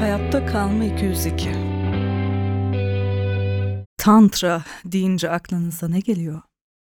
[0.00, 1.71] Hayatta kalma 202.
[4.02, 6.42] Tantra deyince aklınıza ne geliyor?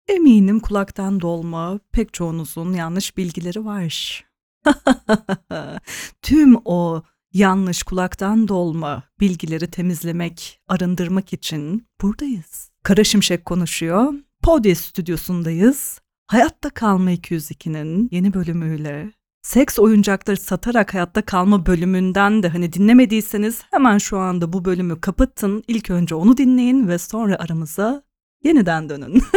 [0.07, 4.25] Eminim kulaktan dolma pek çoğunuzun yanlış bilgileri var.
[6.21, 7.03] Tüm o
[7.33, 12.71] yanlış kulaktan dolma bilgileri temizlemek, arındırmak için buradayız.
[12.83, 14.13] Kara Şimşek konuşuyor.
[14.43, 15.99] Podi stüdyosundayız.
[16.27, 19.11] Hayatta Kalma 202'nin yeni bölümüyle
[19.47, 25.63] seks oyuncakları satarak hayatta kalma bölümünden de hani dinlemediyseniz hemen şu anda bu bölümü kapatın.
[25.67, 28.03] İlk önce onu dinleyin ve sonra aramıza
[28.43, 29.23] yeniden dönün.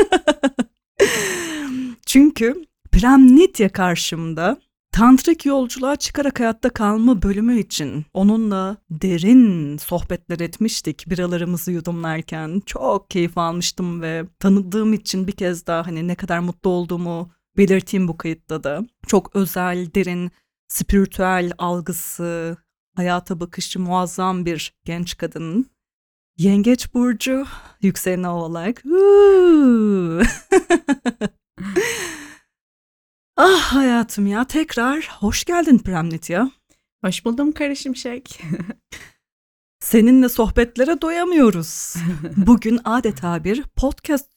[2.07, 4.57] Çünkü Prem Nitya karşımda
[4.93, 12.63] Tantrik yolculuğa çıkarak hayatta kalma bölümü için onunla derin sohbetler etmiştik biralarımızı yudumlarken.
[12.67, 17.31] Çok keyif almıştım ve tanıdığım için bir kez daha hani ne kadar mutlu olduğumu
[17.61, 18.83] belirteyim bu kayıtta da.
[19.07, 20.31] Çok özel, derin,
[20.69, 22.57] spiritüel algısı,
[22.97, 25.71] hayata bakışı muazzam bir genç kadın.
[26.39, 27.47] Yengeç Burcu,
[27.83, 28.83] yükseleni oğlak.
[33.37, 36.51] ah hayatım ya tekrar hoş geldin Premnitya.
[37.05, 38.43] Hoş buldum Kara Şimşek.
[39.81, 41.95] Seninle sohbetlere doyamıyoruz.
[42.37, 44.31] Bugün adeta bir podcast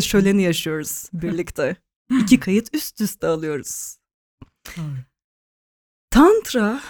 [0.00, 1.76] şöleni yaşıyoruz birlikte.
[2.10, 3.98] İki kayıt üst üste alıyoruz.
[6.10, 6.80] Tantra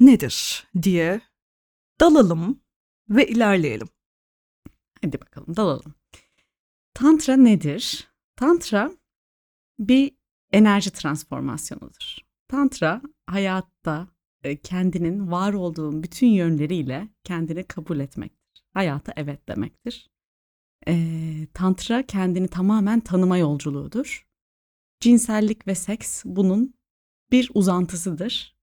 [0.00, 1.20] nedir diye
[2.00, 2.60] dalalım
[3.08, 3.88] ve ilerleyelim.
[5.02, 5.94] Hadi bakalım dalalım.
[6.94, 8.08] Tantra nedir?
[8.36, 8.92] Tantra
[9.78, 10.12] bir
[10.52, 12.16] enerji transformasyonudur.
[12.48, 14.08] Tantra hayatta
[14.42, 18.64] e, kendinin var olduğun bütün yönleriyle kendini kabul etmektir.
[18.72, 20.10] Hayata evet demektir.
[20.88, 24.26] E, tantra kendini tamamen tanıma yolculuğudur.
[25.04, 26.74] Cinsellik ve seks bunun
[27.30, 28.56] bir uzantısıdır.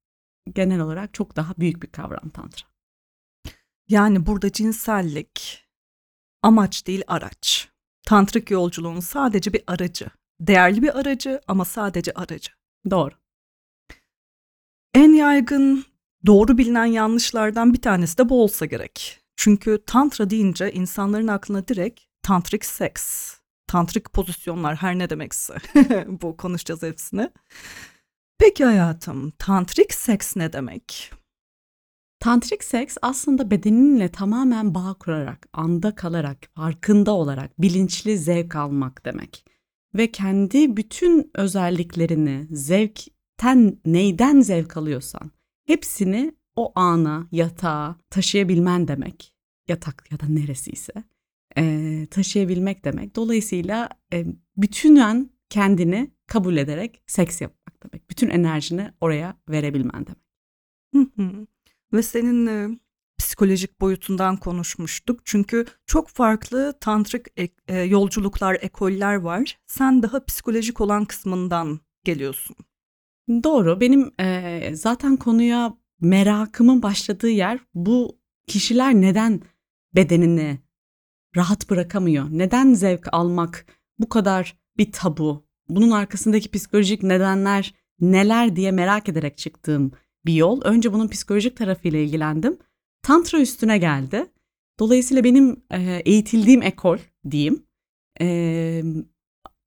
[0.53, 2.67] Genel olarak çok daha büyük bir kavram tantra.
[3.87, 5.67] Yani burada cinsellik
[6.41, 7.69] amaç değil araç.
[8.05, 10.07] Tantrik yolculuğun sadece bir aracı.
[10.39, 12.51] Değerli bir aracı ama sadece aracı.
[12.89, 13.13] Doğru.
[14.93, 15.85] En yaygın
[16.25, 19.19] doğru bilinen yanlışlardan bir tanesi de bu olsa gerek.
[19.35, 23.35] Çünkü tantra deyince insanların aklına direkt tantrik seks,
[23.71, 25.53] tantrik pozisyonlar her ne demekse
[26.07, 27.29] bu konuşacağız hepsini.
[28.37, 31.11] Peki hayatım tantrik seks ne demek?
[32.19, 39.45] Tantrik seks aslında bedeninle tamamen bağ kurarak, anda kalarak, farkında olarak bilinçli zevk almak demek.
[39.95, 45.31] Ve kendi bütün özelliklerini, zevkten neyden zevk alıyorsan
[45.67, 49.33] hepsini o ana, yatağa taşıyabilmen demek.
[49.67, 50.93] Yatak ya da neresiyse
[51.57, 53.15] e, taşıyabilmek demek.
[53.15, 54.25] Dolayısıyla e,
[54.57, 58.09] bütünen kendini kabul ederek seks yapmak demek.
[58.09, 60.21] Bütün enerjini oraya verebilmen demek.
[61.93, 62.79] Ve seninle
[63.17, 65.21] psikolojik boyutundan konuşmuştuk.
[65.25, 69.59] Çünkü çok farklı tantrik e- e, yolculuklar, ekoller var.
[69.67, 72.55] Sen daha psikolojik olan kısmından geliyorsun.
[73.43, 73.81] Doğru.
[73.81, 79.41] Benim e, zaten konuya merakımın başladığı yer bu kişiler neden
[79.95, 80.59] bedenini
[81.35, 82.27] rahat bırakamıyor?
[82.31, 83.65] Neden zevk almak
[83.99, 85.45] bu kadar bir tabu?
[85.69, 89.91] Bunun arkasındaki psikolojik nedenler neler diye merak ederek çıktığım
[90.25, 90.61] bir yol.
[90.61, 92.57] Önce bunun psikolojik tarafıyla ilgilendim.
[93.03, 94.25] Tantra üstüne geldi.
[94.79, 96.97] Dolayısıyla benim e, eğitildiğim ekol
[97.31, 97.65] diyeyim.
[98.21, 98.83] E,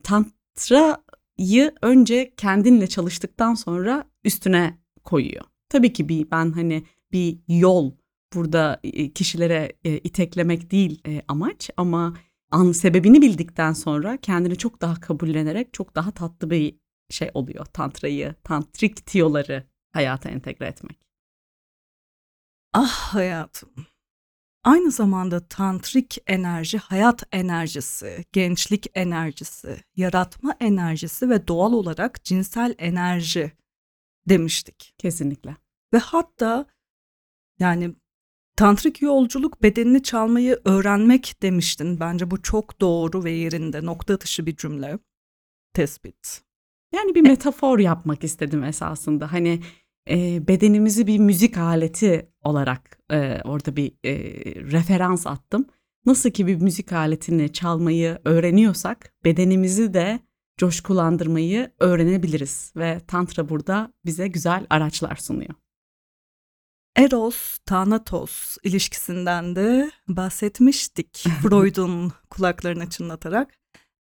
[0.02, 5.44] tantrayı önce kendinle çalıştıktan sonra üstüne koyuyor.
[5.68, 7.92] Tabii ki bir ben hani bir yol
[8.34, 8.80] burada
[9.14, 12.16] kişilere iteklemek değil amaç ama
[12.50, 16.78] an sebebini bildikten sonra kendini çok daha kabullenerek çok daha tatlı bir
[17.10, 20.98] şey oluyor tantrayı, tantrik tiyoları hayata entegre etmek.
[22.72, 23.70] Ah hayatım.
[24.64, 33.52] Aynı zamanda tantrik enerji hayat enerjisi, gençlik enerjisi, yaratma enerjisi ve doğal olarak cinsel enerji
[34.28, 34.94] demiştik.
[34.98, 35.56] Kesinlikle.
[35.92, 36.66] Ve hatta
[37.58, 37.94] yani
[38.56, 42.00] Tantrik yolculuk bedenini çalmayı öğrenmek demiştin.
[42.00, 44.98] Bence bu çok doğru ve yerinde nokta atışı bir cümle.
[45.72, 46.42] Tespit.
[46.94, 49.32] Yani bir metafor yapmak istedim esasında.
[49.32, 49.60] Hani
[50.10, 54.14] e, bedenimizi bir müzik aleti olarak e, orada bir e,
[54.72, 55.66] referans attım.
[56.06, 60.20] Nasıl ki bir müzik aletini çalmayı öğreniyorsak bedenimizi de
[60.58, 65.54] coşkulandırmayı öğrenebiliriz ve tantra burada bize güzel araçlar sunuyor.
[66.96, 73.54] Eros, Thanatos ilişkisinden de bahsetmiştik Freud'un kulaklarını çınlatarak.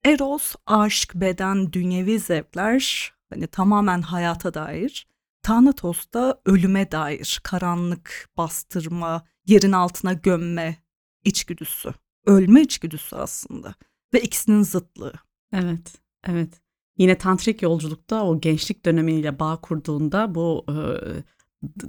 [0.05, 5.07] Eros, aşk, beden, dünyevi zevkler hani tamamen hayata dair.
[5.43, 10.77] Thanatos da ölüme dair, karanlık, bastırma, yerin altına gömme
[11.25, 11.95] içgüdüsü.
[12.27, 13.75] Ölme içgüdüsü aslında
[14.15, 15.13] ve ikisinin zıtlığı.
[15.53, 16.61] Evet, evet.
[16.99, 20.75] Yine tantrik yolculukta o gençlik dönemiyle bağ kurduğunda bu e,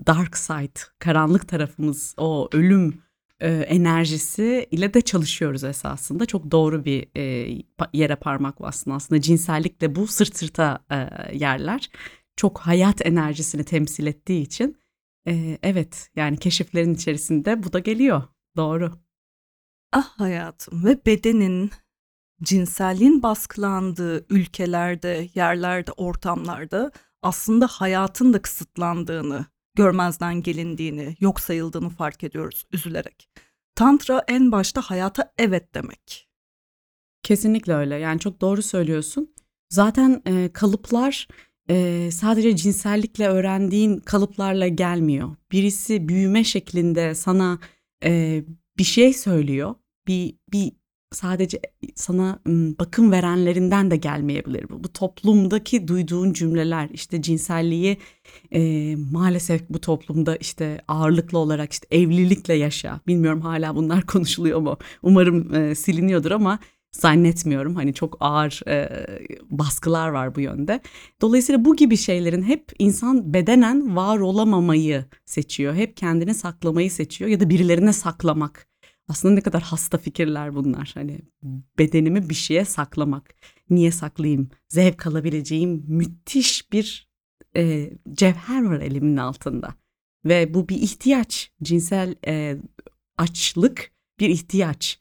[0.07, 3.01] dark side, karanlık tarafımız, o ölüm
[3.39, 6.25] e, enerjisi ile de çalışıyoruz esasında.
[6.25, 7.55] Çok doğru bir e,
[7.93, 9.21] yere parmak bastın aslında.
[9.21, 11.07] Cinsellikle bu sırt sırta e,
[11.37, 11.89] yerler.
[12.35, 14.77] Çok hayat enerjisini temsil ettiği için
[15.27, 18.23] e, evet yani keşiflerin içerisinde bu da geliyor.
[18.57, 18.91] Doğru.
[19.93, 21.71] Ah hayatım ve bedenin
[22.43, 26.91] cinselliğin baskılandığı ülkelerde, yerlerde, ortamlarda
[27.21, 29.45] aslında hayatın da kısıtlandığını,
[29.75, 33.29] görmezden gelindiğini, yok sayıldığını fark ediyoruz üzülerek.
[33.75, 36.27] Tantra en başta hayata evet demek.
[37.23, 37.95] Kesinlikle öyle.
[37.95, 39.33] Yani çok doğru söylüyorsun.
[39.69, 41.27] Zaten e, kalıplar
[41.69, 45.35] e, sadece cinsellikle öğrendiğin kalıplarla gelmiyor.
[45.51, 47.59] Birisi büyüme şeklinde sana
[48.03, 48.43] e,
[48.77, 49.75] bir şey söylüyor.
[50.07, 50.71] Bir bir
[51.11, 51.61] sadece
[51.95, 52.39] sana
[52.79, 54.69] bakım verenlerinden de gelmeyebilir.
[54.69, 57.97] Bu, bu toplumdaki duyduğun cümleler işte cinselliği
[58.51, 62.99] e, maalesef bu toplumda işte ağırlıklı olarak işte evlilikle yaşa.
[63.07, 64.77] Bilmiyorum hala bunlar konuşuluyor mu?
[65.01, 66.59] Umarım e, siliniyordur ama
[66.91, 67.75] zannetmiyorum.
[67.75, 69.07] Hani çok ağır e,
[69.49, 70.81] baskılar var bu yönde.
[71.21, 75.73] Dolayısıyla bu gibi şeylerin hep insan bedenen var olamamayı seçiyor.
[75.73, 78.70] Hep kendini saklamayı seçiyor ya da birilerine saklamak
[79.07, 80.91] aslında ne kadar hasta fikirler bunlar.
[80.93, 81.21] Hani
[81.77, 83.35] bedenimi bir şeye saklamak.
[83.69, 84.49] Niye saklayayım?
[84.69, 87.11] Zevk alabileceğim müthiş bir
[87.55, 89.75] e, cevher var elimin altında.
[90.25, 91.51] Ve bu bir ihtiyaç.
[91.63, 92.57] Cinsel e,
[93.17, 94.99] açlık bir ihtiyaç.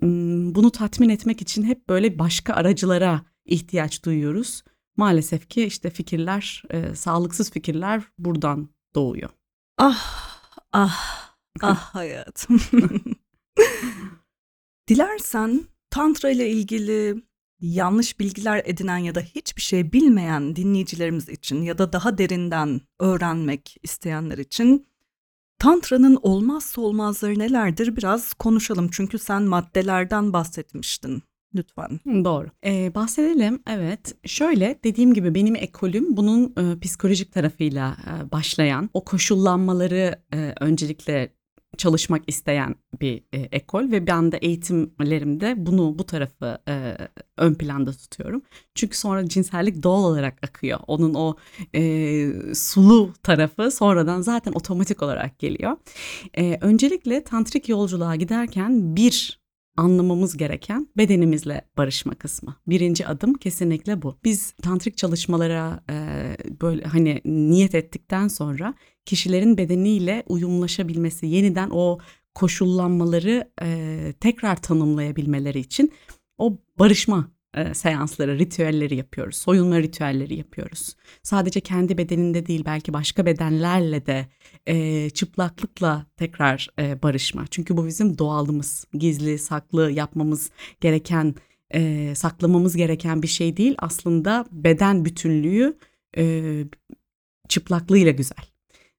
[0.00, 4.62] Hmm, bunu tatmin etmek için hep böyle başka aracılara ihtiyaç duyuyoruz.
[4.96, 9.30] Maalesef ki işte fikirler, e, sağlıksız fikirler buradan doğuyor.
[9.78, 12.60] Ah, ah, ah hayatım.
[14.88, 15.60] Dilersen
[15.90, 17.22] Tantra ile ilgili
[17.60, 23.76] yanlış bilgiler edinen ya da hiçbir şey bilmeyen dinleyicilerimiz için ya da daha derinden öğrenmek
[23.82, 24.86] isteyenler için
[25.58, 28.88] Tantra'nın olmazsa olmazları nelerdir biraz konuşalım.
[28.92, 31.22] Çünkü sen maddelerden bahsetmiştin.
[31.54, 32.00] Lütfen.
[32.24, 32.48] Doğru.
[32.66, 33.62] Ee, bahsedelim.
[33.66, 34.16] Evet.
[34.24, 41.32] Şöyle dediğim gibi benim ekolüm bunun e, psikolojik tarafıyla e, başlayan o koşullanmaları e, öncelikle
[41.78, 46.96] çalışmak isteyen bir e, ekol ve ben de eğitimlerimde bunu bu tarafı e,
[47.36, 48.42] ön planda tutuyorum.
[48.74, 50.80] Çünkü sonra cinsellik doğal olarak akıyor.
[50.86, 51.36] Onun o
[51.74, 55.76] e, sulu tarafı sonradan zaten otomatik olarak geliyor.
[56.38, 59.39] E, öncelikle tantrik yolculuğa giderken bir
[59.80, 62.56] anlamamız gereken bedenimizle barışma kısmı.
[62.66, 64.18] Birinci adım kesinlikle bu.
[64.24, 65.96] Biz tantrik çalışmalara e,
[66.62, 68.74] böyle hani niyet ettikten sonra
[69.04, 71.98] kişilerin bedeniyle uyumlaşabilmesi, yeniden o
[72.34, 75.92] koşullanmaları e, tekrar tanımlayabilmeleri için
[76.38, 79.36] o barışma e, seansları, ritüelleri yapıyoruz.
[79.36, 80.96] Soyunma ritüelleri yapıyoruz.
[81.22, 84.26] Sadece kendi bedeninde değil belki başka bedenlerle de
[84.66, 87.44] e, çıplaklıkla tekrar e, barışma.
[87.50, 88.86] Çünkü bu bizim doğalımız.
[88.92, 91.34] Gizli, saklı yapmamız gereken,
[91.74, 93.74] e, saklamamız gereken bir şey değil.
[93.78, 95.76] Aslında beden bütünlüğü
[96.16, 96.64] e,
[97.48, 98.44] çıplaklığıyla güzel.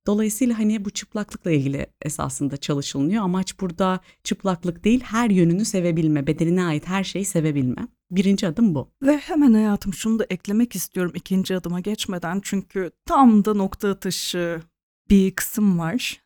[0.08, 3.24] Dolayısıyla hani bu çıplaklıkla ilgili esasında çalışılıyor.
[3.24, 7.88] Amaç burada çıplaklık değil her yönünü sevebilme, bedenine ait her şeyi sevebilme.
[8.12, 8.92] Birinci adım bu.
[9.02, 12.40] Ve hemen hayatım şunu da eklemek istiyorum ikinci adıma geçmeden.
[12.44, 14.62] Çünkü tam da nokta atışı
[15.10, 16.22] bir kısım var.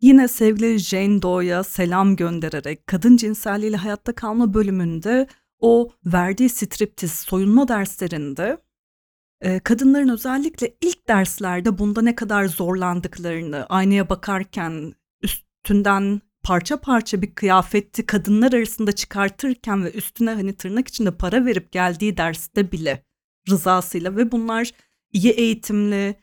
[0.00, 5.26] Yine sevgili Jane Doe'ya selam göndererek kadın cinselliğiyle hayatta kalma bölümünde
[5.60, 8.58] o verdiği striptiz soyunma derslerinde
[9.40, 17.34] e, kadınların özellikle ilk derslerde bunda ne kadar zorlandıklarını, aynaya bakarken üstünden parça parça bir
[17.34, 23.04] kıyafeti kadınlar arasında çıkartırken ve üstüne hani tırnak içinde para verip geldiği derste bile
[23.48, 24.70] rızasıyla ve bunlar
[25.12, 26.14] iyi eğitimli,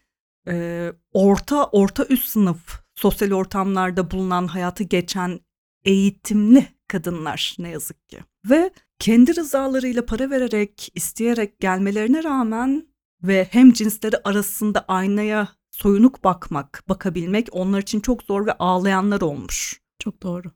[0.48, 5.40] e, orta orta üst sınıf sosyal ortamlarda bulunan hayatı geçen
[5.86, 8.20] eğitimli kadınlar ne yazık ki.
[8.50, 12.88] Ve kendi rızalarıyla para vererek, isteyerek gelmelerine rağmen
[13.24, 19.85] ve hem cinsleri arasında aynaya soyunuk bakmak, bakabilmek onlar için çok zor ve ağlayanlar olmuş.
[20.06, 20.52] Çok doğru.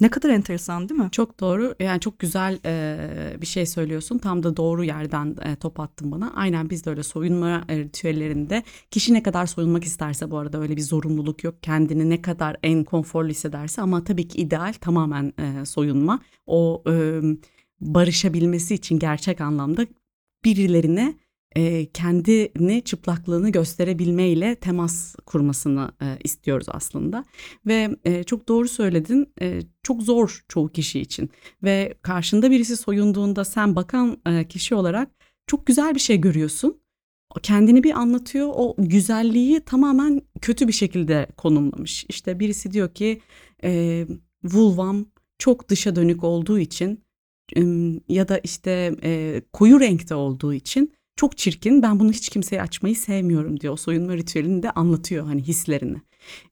[0.00, 1.08] Ne kadar enteresan değil mi?
[1.12, 1.74] Çok doğru.
[1.80, 4.18] Yani çok güzel e, bir şey söylüyorsun.
[4.18, 6.32] Tam da doğru yerden e, top attın bana.
[6.34, 10.82] Aynen biz de öyle soyunma ritüellerinde kişi ne kadar soyunmak isterse bu arada öyle bir
[10.82, 11.62] zorunluluk yok.
[11.62, 16.20] Kendini ne kadar en konforlu hissederse ama tabii ki ideal tamamen e, soyunma.
[16.46, 17.20] O e,
[17.80, 19.86] barışabilmesi için gerçek anlamda
[20.44, 21.14] birilerine
[21.56, 27.24] e, kendini çıplaklığını gösterebilmeyle temas kurmasını e, istiyoruz aslında.
[27.66, 31.30] Ve e, çok doğru söyledin e, çok zor çoğu kişi için.
[31.62, 35.10] Ve karşında birisi soyunduğunda sen bakan e, kişi olarak
[35.46, 36.80] çok güzel bir şey görüyorsun.
[37.42, 42.06] Kendini bir anlatıyor o güzelliği tamamen kötü bir şekilde konumlamış.
[42.08, 43.20] İşte birisi diyor ki
[43.64, 44.06] e,
[44.44, 45.06] vulvam
[45.38, 47.04] çok dışa dönük olduğu için
[48.08, 52.96] ya da işte e, koyu renkte olduğu için çok çirkin ben bunu hiç kimseye açmayı
[52.96, 53.72] sevmiyorum diyor.
[53.72, 55.96] O soyunma ritüelini de anlatıyor hani hislerini.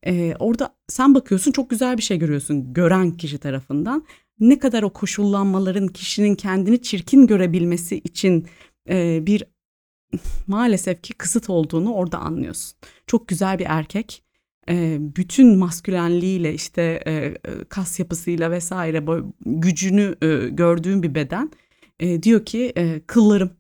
[0.06, 4.06] Ee, orada sen bakıyorsun çok güzel bir şey görüyorsun gören kişi tarafından.
[4.40, 8.46] Ne kadar o koşullanmaların kişinin kendini çirkin görebilmesi için
[8.88, 9.44] e, bir
[10.46, 12.78] maalesef ki kısıt olduğunu orada anlıyorsun.
[13.06, 14.22] Çok güzel bir erkek
[14.68, 17.34] e, bütün maskülenliğiyle işte e,
[17.64, 19.04] kas yapısıyla vesaire
[19.46, 21.50] gücünü e, gördüğün bir beden
[22.00, 23.58] e, diyor ki e, kıllarım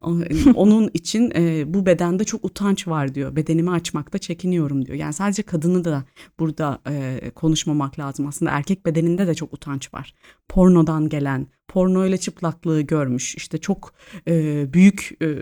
[0.54, 3.36] onun için e, bu bedende çok utanç var diyor.
[3.36, 4.98] Bedenimi açmakta çekiniyorum diyor.
[4.98, 6.04] Yani sadece kadını da
[6.38, 8.26] burada e, konuşmamak lazım.
[8.26, 10.14] Aslında erkek bedeninde de çok utanç var.
[10.48, 13.34] Pornodan gelen, porno ile çıplaklığı görmüş.
[13.34, 13.92] İşte çok
[14.28, 15.36] e, büyük e,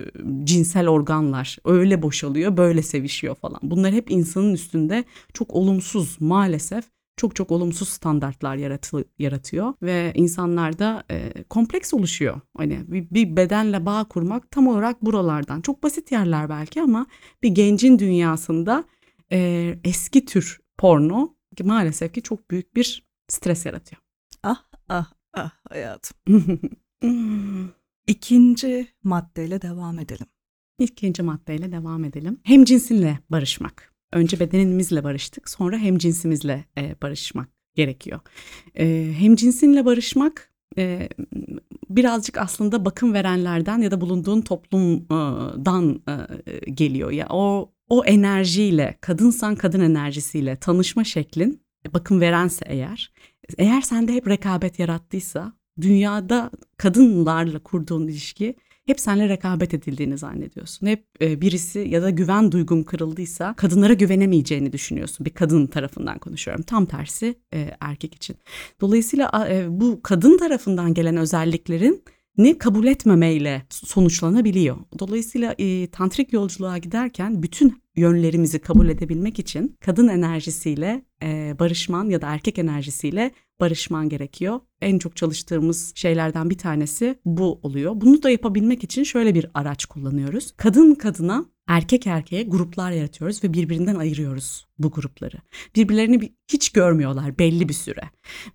[0.45, 3.61] cinsel organlar öyle boşalıyor, böyle sevişiyor falan.
[3.63, 6.85] Bunlar hep insanın üstünde çok olumsuz maalesef
[7.19, 12.41] çok çok olumsuz standartlar yaratı, yaratıyor ve insanlarda e, kompleks oluşuyor.
[12.57, 15.61] Hani bir, bir bedenle bağ kurmak tam olarak buralardan.
[15.61, 17.07] Çok basit yerler belki ama
[17.43, 18.85] bir gencin dünyasında
[19.33, 21.35] e, eski tür porno
[21.65, 24.03] maalesef ki çok büyük bir stres yaratıyor.
[24.43, 26.17] Ah ah ah hayatım.
[28.07, 30.27] İkinci maddeyle devam edelim.
[30.79, 32.41] İkinci maddeyle devam edelim.
[32.45, 33.98] Hem cinsinle barışmak.
[34.13, 38.21] Önce bedenimizle barıştık, sonra hem cinsimizle e, barışmak gerekiyor.
[38.79, 41.09] E, hem cinsinle barışmak e,
[41.91, 47.11] birazcık aslında bakım verenlerden ya da bulunduğun toplumdan e, geliyor.
[47.11, 51.63] Ya o o enerjiyle, kadınsan kadın enerjisiyle tanışma şeklin
[51.95, 53.13] bakım verense eğer,
[53.59, 58.57] eğer sende hep rekabet yarattıysa, dünyada kadınlarla kurduğun ilişki
[58.89, 60.87] hep seninle rekabet edildiğini zannediyorsun.
[60.87, 65.27] Hep e, birisi ya da güven duygun kırıldıysa kadınlara güvenemeyeceğini düşünüyorsun.
[65.27, 66.63] Bir kadın tarafından konuşuyorum.
[66.63, 68.37] Tam tersi e, erkek için.
[68.81, 72.05] Dolayısıyla e, bu kadın tarafından gelen özelliklerin
[72.39, 74.77] ne kabul etmemeyle sonuçlanabiliyor.
[74.99, 82.23] Dolayısıyla e, tantrik yolculuğa giderken bütün yönlerimizi kabul edebilmek için kadın enerjisiyle e, barışman ya
[82.23, 84.61] da erkek enerjisiyle barışman gerekiyor.
[84.81, 87.93] En çok çalıştığımız şeylerden bir tanesi bu oluyor.
[87.97, 90.53] Bunu da yapabilmek için şöyle bir araç kullanıyoruz.
[90.57, 95.37] Kadın kadına erkek erkeğe gruplar yaratıyoruz ve birbirinden ayırıyoruz bu grupları.
[95.77, 98.03] Birbirlerini hiç görmüyorlar belli bir süre.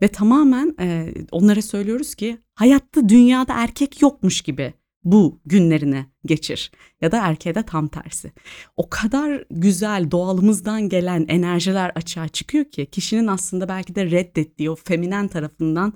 [0.01, 4.73] Ve tamamen e, onlara söylüyoruz ki hayatta dünyada erkek yokmuş gibi
[5.05, 8.31] bu günlerini geçir ya da erkeğe de tam tersi.
[8.77, 14.75] O kadar güzel doğalımızdan gelen enerjiler açığa çıkıyor ki kişinin aslında belki de reddettiği o
[14.75, 15.93] feminen tarafından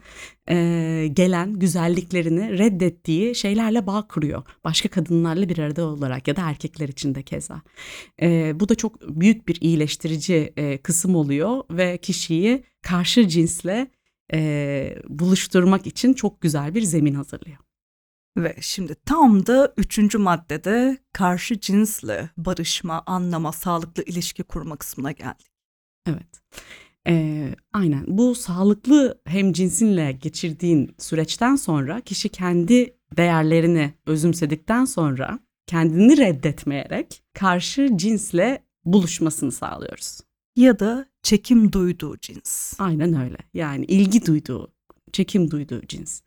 [0.49, 4.43] e, gelen güzelliklerini reddettiği şeylerle bağ kuruyor.
[4.63, 7.61] Başka kadınlarla bir arada olarak ya da erkekler için de keza.
[8.21, 13.87] E, bu da çok büyük bir iyileştirici e, kısım oluyor ve kişiyi karşı cinsle
[14.33, 17.66] e, buluşturmak için çok güzel bir zemin hazırlıyor.
[18.37, 25.47] Ve şimdi tam da üçüncü maddede karşı cinsle barışma, anlama, sağlıklı ilişki kurma kısmına geldik.
[26.07, 26.41] Evet.
[27.07, 36.17] Ee, aynen bu sağlıklı hem cinsinle geçirdiğin süreçten sonra kişi kendi değerlerini özümsedikten sonra kendini
[36.17, 40.19] reddetmeyerek karşı cinsle buluşmasını sağlıyoruz.
[40.55, 42.73] Ya da çekim duyduğu cins.
[42.79, 43.37] Aynen öyle.
[43.53, 44.73] Yani ilgi duyduğu,
[45.11, 46.21] çekim duyduğu cins.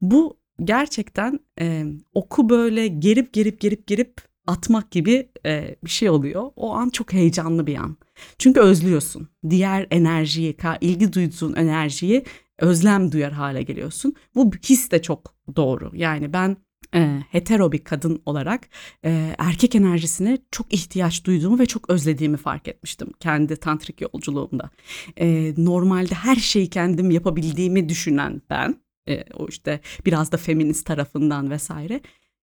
[0.00, 1.84] Bu gerçekten e,
[2.14, 6.50] oku böyle gerip gerip gerip gerip atmak gibi e, bir şey oluyor.
[6.56, 7.96] O an çok heyecanlı bir an.
[8.38, 9.28] Çünkü özlüyorsun.
[9.50, 12.24] Diğer enerjiyi, ilgi duyduğun enerjiyi
[12.58, 14.14] özlem duyar hale geliyorsun.
[14.34, 15.90] Bu his de çok doğru.
[15.94, 16.56] Yani ben
[16.94, 18.68] e, hetero bir kadın olarak
[19.04, 24.70] e, erkek enerjisine çok ihtiyaç duyduğumu ve çok özlediğimi fark etmiştim kendi tantrik yolculuğumda.
[25.20, 31.50] E, normalde her şeyi kendim yapabildiğimi düşünen ben e, o işte biraz da feminist tarafından
[31.50, 32.00] vesaire.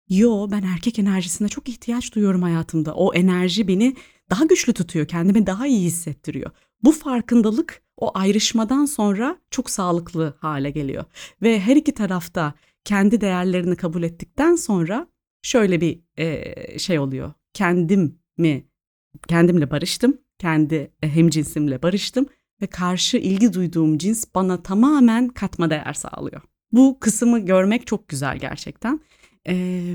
[0.09, 2.93] Yo ben erkek enerjisine çok ihtiyaç duyuyorum hayatımda.
[2.93, 3.95] O enerji beni
[4.29, 6.51] daha güçlü tutuyor, kendimi daha iyi hissettiriyor.
[6.83, 11.05] Bu farkındalık o ayrışmadan sonra çok sağlıklı hale geliyor.
[11.41, 12.53] Ve her iki tarafta
[12.83, 15.07] kendi değerlerini kabul ettikten sonra
[15.41, 17.33] şöyle bir e, şey oluyor.
[17.53, 18.67] Kendim mi
[19.27, 22.25] kendimle barıştım, kendi e, hemcinsimle barıştım
[22.61, 26.41] ve karşı ilgi duyduğum cins bana tamamen katma değer sağlıyor.
[26.73, 28.99] Bu kısmı görmek çok güzel gerçekten
[29.47, 29.93] Ee,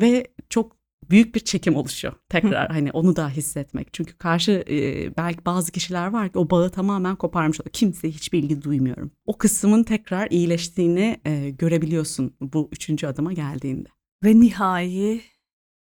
[0.00, 0.76] ve çok
[1.10, 3.94] büyük bir çekim oluşuyor tekrar hani onu da hissetmek.
[3.94, 7.72] Çünkü karşı e, belki bazı kişiler var ki o bağı tamamen koparmış oluyor.
[7.72, 9.10] Kimseye hiçbir ilgi duymuyorum.
[9.26, 13.88] O kısmın tekrar iyileştiğini e, görebiliyorsun bu üçüncü adıma geldiğinde.
[14.24, 15.22] Ve nihai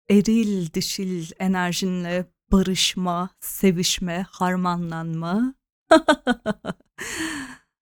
[0.10, 5.56] eril dişil enerjinle barışma, sevişme, harmanlanma.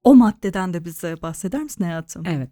[0.06, 2.24] o maddeden de bize bahseder misin hayatım?
[2.26, 2.50] Evet.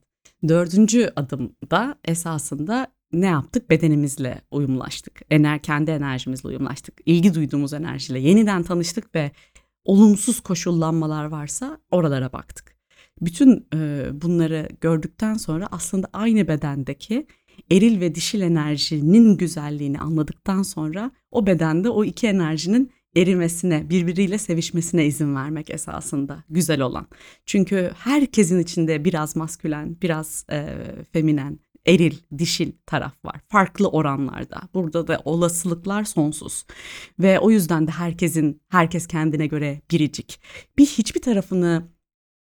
[0.48, 3.70] Dördüncü adımda esasında ne yaptık?
[3.70, 5.22] Bedenimizle uyumlaştık.
[5.30, 7.00] Ener, kendi enerjimizle uyumlaştık.
[7.06, 9.32] İlgi duyduğumuz enerjiyle yeniden tanıştık ve
[9.86, 12.76] olumsuz koşullanmalar varsa oralara baktık.
[13.22, 17.28] Bütün e, bunları gördükten sonra aslında aynı bedendeki
[17.72, 25.06] eril ve dişil enerjinin güzelliğini anladıktan sonra o bedende o iki enerjinin erimesine, birbiriyle sevişmesine
[25.06, 27.08] izin vermek esasında güzel olan.
[27.46, 30.68] Çünkü herkesin içinde biraz maskülen, biraz e,
[31.12, 33.42] feminen, eril, dişil taraf var.
[33.48, 34.62] Farklı oranlarda.
[34.74, 36.66] Burada da olasılıklar sonsuz.
[37.20, 40.40] Ve o yüzden de herkesin, herkes kendine göre biricik.
[40.78, 41.88] Bir hiçbir tarafını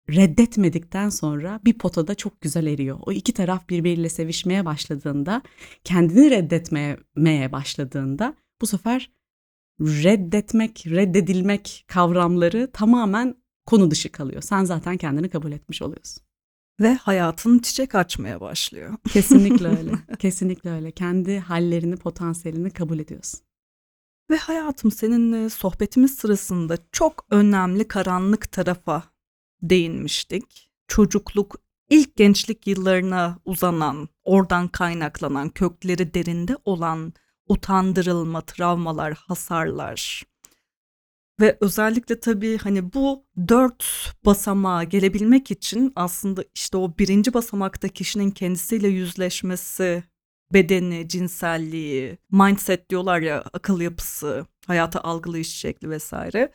[0.09, 2.99] reddetmedikten sonra bir potada çok güzel eriyor.
[3.05, 5.41] O iki taraf birbiriyle sevişmeye başladığında,
[5.83, 9.11] kendini reddetmeye başladığında bu sefer
[9.81, 14.41] reddetmek, reddedilmek kavramları tamamen konu dışı kalıyor.
[14.41, 16.23] Sen zaten kendini kabul etmiş oluyorsun.
[16.79, 18.93] Ve hayatın çiçek açmaya başlıyor.
[19.09, 19.91] Kesinlikle öyle.
[20.19, 20.91] Kesinlikle öyle.
[20.91, 23.39] Kendi hallerini, potansiyelini kabul ediyorsun.
[24.29, 29.03] Ve hayatım seninle sohbetimiz sırasında çok önemli karanlık tarafa
[29.61, 30.71] değinmiştik.
[30.87, 31.55] Çocukluk,
[31.89, 37.13] ilk gençlik yıllarına uzanan, oradan kaynaklanan, kökleri derinde olan
[37.49, 40.23] utandırılma, travmalar, hasarlar.
[41.39, 48.31] Ve özellikle tabii hani bu dört basamağa gelebilmek için aslında işte o birinci basamakta kişinin
[48.31, 50.03] kendisiyle yüzleşmesi,
[50.53, 56.51] bedeni, cinselliği, mindset diyorlar ya akıl yapısı, hayata algılayış şekli vesaire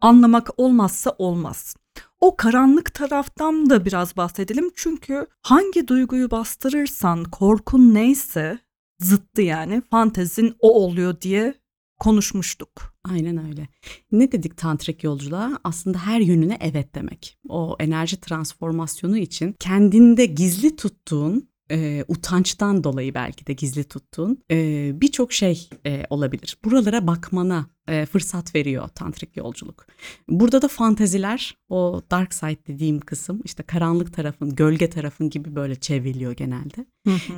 [0.00, 1.76] anlamak olmazsa olmaz.
[2.20, 8.58] O karanlık taraftan da biraz bahsedelim çünkü hangi duyguyu bastırırsan korkun neyse
[9.02, 11.54] zıttı yani fantezin o oluyor diye
[11.98, 12.94] konuşmuştuk.
[13.04, 13.68] Aynen öyle.
[14.12, 15.58] Ne dedik tantrik yolculuğa?
[15.64, 17.38] Aslında her yönüne evet demek.
[17.48, 24.90] O enerji transformasyonu için kendinde gizli tuttuğun e, utançtan dolayı belki de gizli tuttuğun e,
[25.00, 26.58] birçok şey e, olabilir.
[26.64, 29.86] Buralara bakmana e, fırsat veriyor tantrik yolculuk.
[30.28, 35.74] Burada da fanteziler, o dark side dediğim kısım, işte karanlık tarafın, gölge tarafın gibi böyle
[35.74, 36.86] çevriliyor genelde.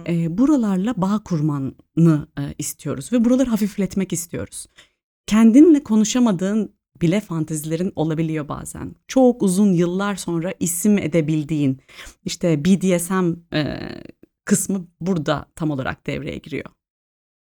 [0.06, 4.66] e, buralarla bağ kurmanı e, istiyoruz ve buraları hafifletmek istiyoruz.
[5.26, 8.94] Kendinle konuşamadığın bile fantezilerin olabiliyor bazen.
[9.08, 11.80] Çok uzun yıllar sonra isim edebildiğin
[12.24, 13.78] işte BDSM e,
[14.50, 16.64] kısmı burada tam olarak devreye giriyor.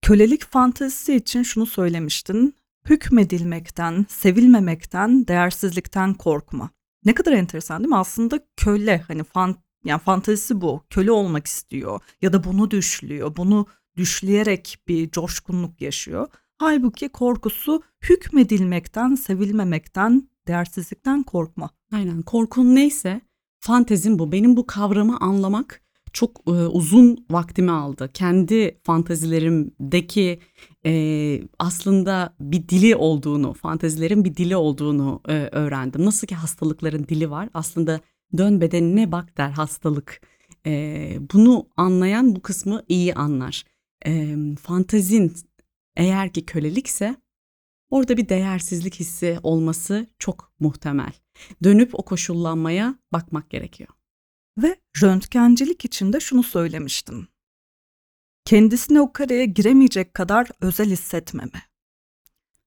[0.01, 2.55] Kölelik fantezisi için şunu söylemiştin.
[2.89, 6.69] Hükmedilmekten, sevilmemekten, değersizlikten korkma.
[7.05, 7.97] Ne kadar enteresan değil mi?
[7.97, 10.83] Aslında köle hani fan, yani fantezisi bu.
[10.89, 13.35] Köle olmak istiyor ya da bunu düşlüyor.
[13.35, 13.65] Bunu
[13.97, 16.27] düşleyerek bir coşkunluk yaşıyor.
[16.57, 21.69] Halbuki korkusu hükmedilmekten, sevilmemekten, değersizlikten korkma.
[21.91, 23.21] Aynen korkun neyse
[23.59, 24.31] fantezim bu.
[24.31, 28.09] Benim bu kavramı anlamak çok e, uzun vaktimi aldı.
[28.13, 30.39] Kendi fantezilerimdeki
[30.85, 36.05] e, aslında bir dili olduğunu, fantezilerin bir dili olduğunu e, öğrendim.
[36.05, 37.99] Nasıl ki hastalıkların dili var aslında
[38.37, 40.21] dön bedenine bak der hastalık.
[40.65, 43.63] E, bunu anlayan bu kısmı iyi anlar.
[44.05, 45.33] E, fantezin
[45.95, 47.15] eğer ki kölelikse
[47.89, 51.11] orada bir değersizlik hissi olması çok muhtemel.
[51.63, 53.96] Dönüp o koşullanmaya bakmak gerekiyor.
[54.57, 57.27] Ve röntgencilik için de şunu söylemiştin.
[58.45, 61.61] Kendisine o kareye giremeyecek kadar özel hissetmeme.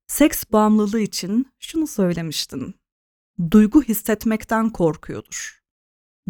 [0.07, 2.75] Seks bağımlılığı için şunu söylemiştin.
[3.51, 5.63] Duygu hissetmekten korkuyordur.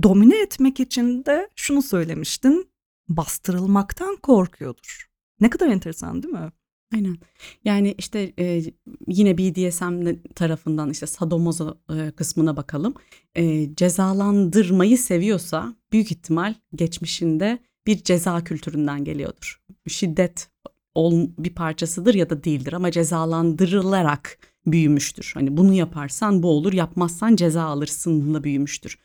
[0.03, 2.71] Domine etmek için de şunu söylemiştin.
[3.09, 5.11] Bastırılmaktan korkuyordur.
[5.41, 6.53] Ne kadar enteresan değil mi?
[6.95, 7.19] Aynen.
[7.65, 8.63] Yani işte e,
[9.09, 12.95] yine BDSM tarafından işte sadomozo e, kısmına bakalım.
[13.35, 19.61] E, cezalandırmayı seviyorsa büyük ihtimal geçmişinde bir ceza kültüründen geliyordur.
[19.89, 20.49] Şiddet
[20.95, 25.31] ol, bir parçasıdır ya da değildir ama cezalandırılarak büyümüştür.
[25.35, 28.99] Hani bunu yaparsan bu olur, yapmazsan ceza alırsınla büyümüştür.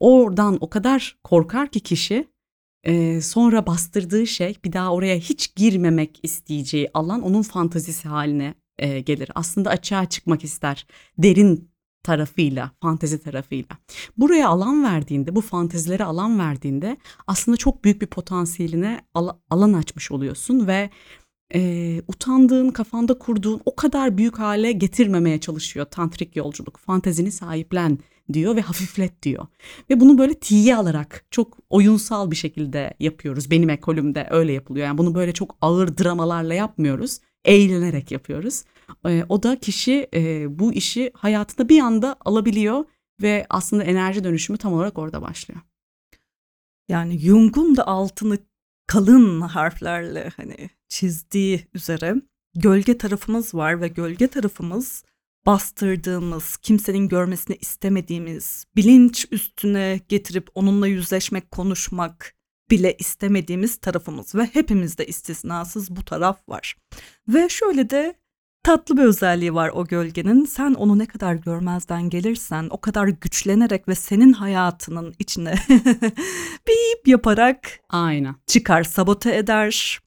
[0.00, 2.28] Oradan o kadar korkar ki kişi
[2.84, 9.00] e, sonra bastırdığı şey bir daha oraya hiç girmemek isteyeceği alan onun fantazisi haline e,
[9.00, 9.30] gelir.
[9.34, 10.86] Aslında açığa çıkmak ister
[11.18, 13.78] derin tarafıyla, fantezi tarafıyla.
[14.16, 20.10] Buraya alan verdiğinde, bu fantezilere alan verdiğinde aslında çok büyük bir potansiyeline al- alan açmış
[20.10, 20.90] oluyorsun ve
[21.54, 26.76] e, utandığın, kafanda kurduğun o kadar büyük hale getirmemeye çalışıyor tantrik yolculuk.
[26.76, 27.98] Fantezini sahiplen
[28.32, 29.46] diyor ve hafiflet diyor.
[29.90, 33.50] Ve bunu böyle tiye alarak çok oyunsal bir şekilde yapıyoruz.
[33.50, 34.86] Benim ekolümde öyle yapılıyor.
[34.86, 37.20] Yani bunu böyle çok ağır dramalarla yapmıyoruz.
[37.44, 38.64] Eğlenerek yapıyoruz.
[39.06, 42.84] E, o da kişi e, bu işi hayatında bir anda alabiliyor
[43.22, 45.60] ve aslında enerji dönüşümü tam olarak orada başlıyor.
[46.88, 48.38] Yani Jung'un da altını
[48.86, 52.14] kalın harflerle hani çizdiği üzere
[52.54, 55.04] gölge tarafımız var ve gölge tarafımız
[55.46, 62.34] bastırdığımız, kimsenin görmesini istemediğimiz, bilinç üstüne getirip onunla yüzleşmek, konuşmak
[62.70, 66.76] bile istemediğimiz tarafımız ve hepimizde istisnasız bu taraf var.
[67.28, 68.14] Ve şöyle de
[68.62, 70.44] tatlı bir özelliği var o gölgenin.
[70.44, 75.54] Sen onu ne kadar görmezden gelirsen o kadar güçlenerek ve senin hayatının içine
[76.68, 78.34] bip yaparak Aynen.
[78.46, 80.02] çıkar, sabote eder.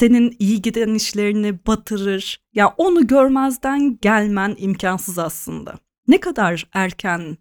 [0.00, 2.40] Senin iyi giden işlerini batırır.
[2.54, 5.74] Ya onu görmezden gelmen imkansız aslında.
[6.08, 7.36] Ne kadar erken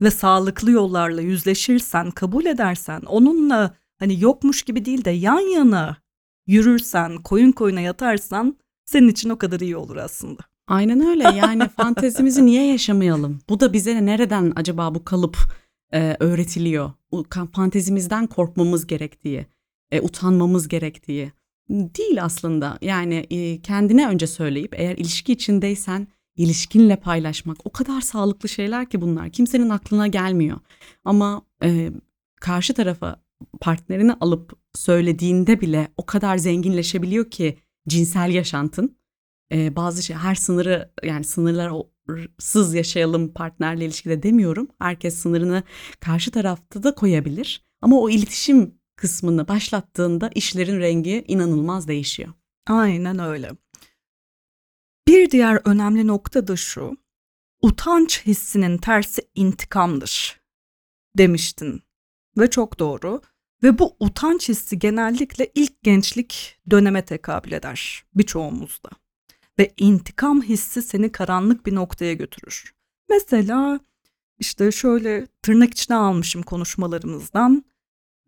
[0.00, 5.96] ve sağlıklı yollarla yüzleşirsen, kabul edersen, onunla hani yokmuş gibi değil de yan yana
[6.46, 10.40] yürürsen, koyun koyuna yatarsan senin için o kadar iyi olur aslında.
[10.66, 13.38] Aynen öyle yani fantezimizi niye yaşamayalım?
[13.48, 15.36] Bu da bize nereden acaba bu kalıp
[15.92, 16.90] e, öğretiliyor?
[17.52, 19.46] Fantezimizden korkmamız gerektiği,
[19.90, 21.32] e, utanmamız gerektiği.
[21.70, 28.48] Değil aslında yani e, kendine önce söyleyip eğer ilişki içindeysen ilişkinle paylaşmak o kadar sağlıklı
[28.48, 30.60] şeyler ki bunlar kimsenin aklına gelmiyor.
[31.04, 31.90] Ama e,
[32.40, 33.22] karşı tarafa
[33.60, 38.96] partnerini alıp söylediğinde bile o kadar zenginleşebiliyor ki cinsel yaşantın
[39.52, 44.68] e, bazı şey her sınırı yani sınırlarsız yaşayalım partnerle ilişkide demiyorum.
[44.78, 45.62] Herkes sınırını
[46.00, 47.64] karşı tarafta da koyabilir.
[47.82, 52.32] Ama o iletişim kısmını başlattığında işlerin rengi inanılmaz değişiyor.
[52.66, 53.50] Aynen öyle.
[55.08, 56.96] Bir diğer önemli nokta da şu.
[57.62, 60.40] Utanç hissinin tersi intikamdır
[61.18, 61.82] demiştin.
[62.38, 63.20] Ve çok doğru.
[63.62, 68.90] Ve bu utanç hissi genellikle ilk gençlik döneme tekabül eder birçoğumuzda.
[69.58, 72.74] Ve intikam hissi seni karanlık bir noktaya götürür.
[73.08, 73.80] Mesela
[74.38, 77.71] işte şöyle tırnak içine almışım konuşmalarımızdan.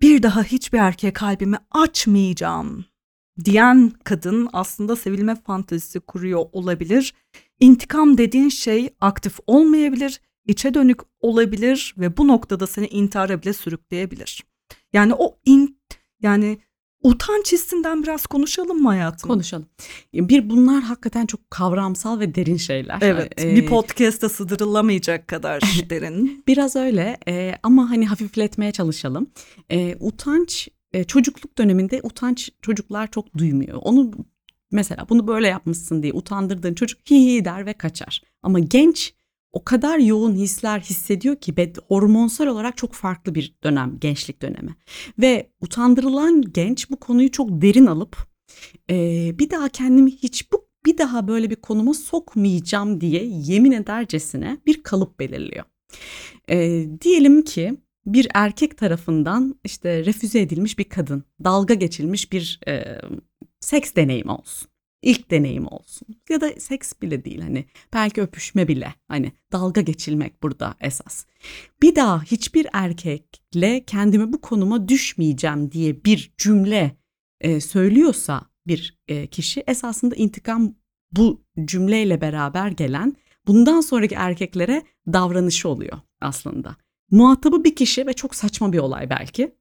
[0.02, 2.84] Bir daha hiçbir erkeğe kalbimi açmayacağım
[3.44, 7.14] diyen kadın aslında sevilme fantezisi kuruyor olabilir.
[7.60, 14.44] İntikam dediğin şey aktif olmayabilir, içe dönük olabilir ve bu noktada seni intihara bile sürükleyebilir.
[14.92, 15.80] Yani o in
[16.20, 16.58] yani
[17.04, 19.28] utanç hissinden biraz konuşalım mı hayatım?
[19.28, 19.66] Konuşalım.
[20.14, 22.98] Bir bunlar hakikaten çok kavramsal ve derin şeyler.
[23.00, 26.44] Evet, Ee, bir podcast'ta sığdırılamayacak kadar derin.
[26.46, 29.30] Biraz öyle e, ama hani hafifletmeye çalışalım.
[29.70, 33.78] E, utanç e, çocukluk döneminde utanç çocuklar çok duymuyor.
[33.82, 34.10] Onu
[34.72, 38.22] mesela bunu böyle yapmışsın diye utandırdığın çocuk hi hi der ve kaçar.
[38.42, 39.14] Ama genç
[39.54, 44.76] o kadar yoğun hisler hissediyor ki bed- hormonsal olarak çok farklı bir dönem gençlik dönemi.
[45.18, 48.16] Ve utandırılan genç bu konuyu çok derin alıp
[48.90, 54.58] e, bir daha kendimi hiç bu bir daha böyle bir konuma sokmayacağım diye yemin edercesine
[54.66, 55.64] bir kalıp belirliyor.
[56.50, 63.00] E, diyelim ki bir erkek tarafından işte refüze edilmiş bir kadın, dalga geçilmiş bir e,
[63.60, 64.68] seks deneyimi olsun.
[65.04, 66.08] İlk deneyim olsun.
[66.28, 71.26] Ya da seks bile değil hani belki öpüşme bile hani dalga geçilmek burada esas.
[71.82, 76.96] Bir daha hiçbir erkekle kendimi bu konuma düşmeyeceğim diye bir cümle
[77.40, 80.74] e, söylüyorsa bir e, kişi esasında intikam
[81.12, 86.76] bu cümleyle beraber gelen bundan sonraki erkeklere davranışı oluyor aslında.
[87.10, 89.54] Muhatabı bir kişi ve çok saçma bir olay belki.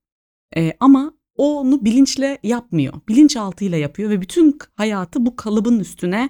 [0.57, 2.93] Ee, ama onu bilinçle yapmıyor.
[3.09, 6.29] Bilinçaltıyla yapıyor ve bütün hayatı bu kalıbın üstüne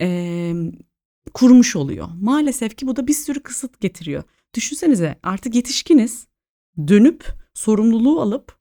[0.00, 0.52] e,
[1.34, 2.08] kurmuş oluyor.
[2.20, 4.22] Maalesef ki bu da bir sürü kısıt getiriyor.
[4.54, 6.28] Düşünsenize artık yetişkiniz.
[6.88, 8.58] Dönüp sorumluluğu alıp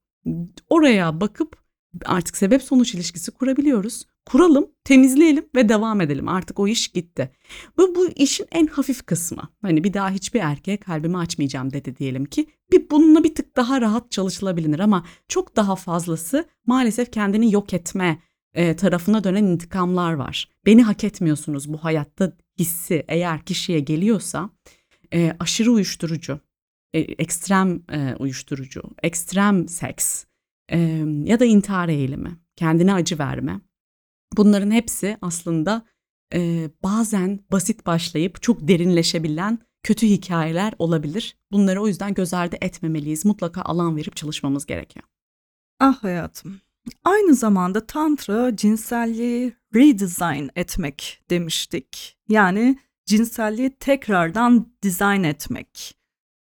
[0.69, 1.57] oraya bakıp
[2.05, 4.05] artık sebep sonuç ilişkisi kurabiliyoruz.
[4.27, 6.27] Kuralım, temizleyelim ve devam edelim.
[6.27, 7.31] Artık o iş gitti.
[7.77, 9.41] Bu bu işin en hafif kısmı.
[9.61, 12.47] Hani bir daha hiçbir erkeğe kalbimi açmayacağım dedi diyelim ki.
[12.71, 18.21] Bir bununla bir tık daha rahat çalışılabilir ama çok daha fazlası maalesef kendini yok etme
[18.53, 20.49] e, tarafına dönen intikamlar var.
[20.65, 24.49] Beni hak etmiyorsunuz bu hayatta hissi eğer kişiye geliyorsa
[25.13, 26.39] e, aşırı uyuşturucu,
[26.93, 30.25] e, ekstrem e, uyuşturucu, ekstrem seks
[30.71, 30.79] e,
[31.23, 33.66] ya da intihar eğilimi, kendine acı verme.
[34.37, 35.85] Bunların hepsi aslında
[36.33, 41.37] e, bazen basit başlayıp çok derinleşebilen kötü hikayeler olabilir.
[41.51, 43.25] Bunları o yüzden göz ardı etmemeliyiz.
[43.25, 45.05] Mutlaka alan verip çalışmamız gerekiyor.
[45.79, 46.61] Ah hayatım.
[47.03, 52.17] Aynı zamanda tantra cinselliği redesign etmek demiştik.
[52.29, 55.97] Yani cinselliği tekrardan dizayn etmek.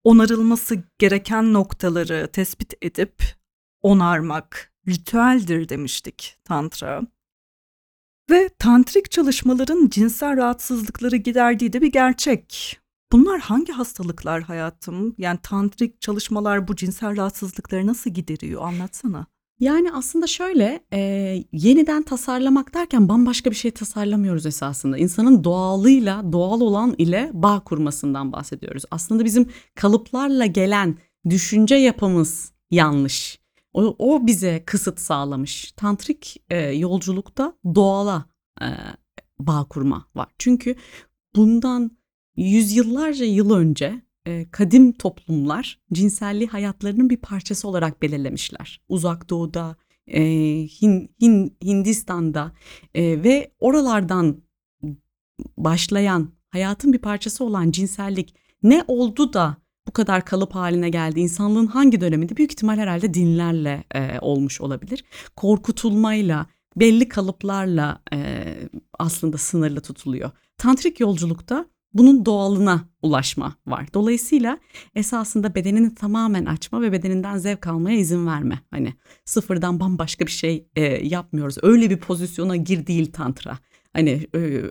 [0.04, 3.24] Onarılması gereken noktaları tespit edip
[3.82, 7.02] onarmak ritüeldir demiştik tantra.
[8.30, 12.78] Ve tantrik çalışmaların cinsel rahatsızlıkları giderdiği de bir gerçek.
[13.12, 15.16] Bunlar hangi hastalıklar hayatım?
[15.18, 18.62] Yani tantrik çalışmalar bu cinsel rahatsızlıkları nasıl gideriyor?
[18.62, 19.26] Anlatsana.
[19.60, 21.00] Yani aslında şöyle e,
[21.52, 24.98] yeniden tasarlamak derken bambaşka bir şey tasarlamıyoruz esasında.
[24.98, 28.84] İnsanın doğalıyla doğal olan ile bağ kurmasından bahsediyoruz.
[28.92, 30.98] Aslında bizim kalıplarla gelen
[31.30, 33.40] düşünce yapımız yanlış.
[33.78, 35.72] O, o bize kısıt sağlamış.
[35.72, 38.26] Tantrik e, yolculukta doğala
[38.62, 38.68] e,
[39.40, 40.28] bağ kurma var.
[40.38, 40.76] Çünkü
[41.36, 41.98] bundan
[42.36, 48.82] yüzyıllarca yıl önce e, kadim toplumlar cinselliği hayatlarının bir parçası olarak belirlemişler.
[48.90, 49.76] Uzak Doğu'da,
[50.08, 50.22] e,
[50.82, 52.52] Hin, Hin, Hindistan'da
[52.96, 54.42] e, ve oralardan
[55.58, 59.58] başlayan hayatın bir parçası olan cinsellik ne oldu da
[59.98, 61.20] kadar kalıp haline geldi?
[61.20, 62.38] İnsanlığın hangi döneminde?
[62.38, 65.04] Büyük ihtimal herhalde dinlerle e, olmuş olabilir.
[65.36, 68.44] Korkutulmayla, belli kalıplarla e,
[69.00, 70.32] aslında sınırlı tutuluyor.
[70.58, 73.88] Tantrik yolculukta bunun doğalına ulaşma var.
[73.94, 74.60] Dolayısıyla
[74.96, 78.60] esasında bedenini tamamen açma ve bedeninden zevk almaya izin verme.
[78.72, 78.94] Hani
[79.26, 81.58] sıfırdan bambaşka bir şey e, yapmıyoruz.
[81.62, 83.58] Öyle bir pozisyona gir değil tantra.
[83.94, 84.62] Hani e,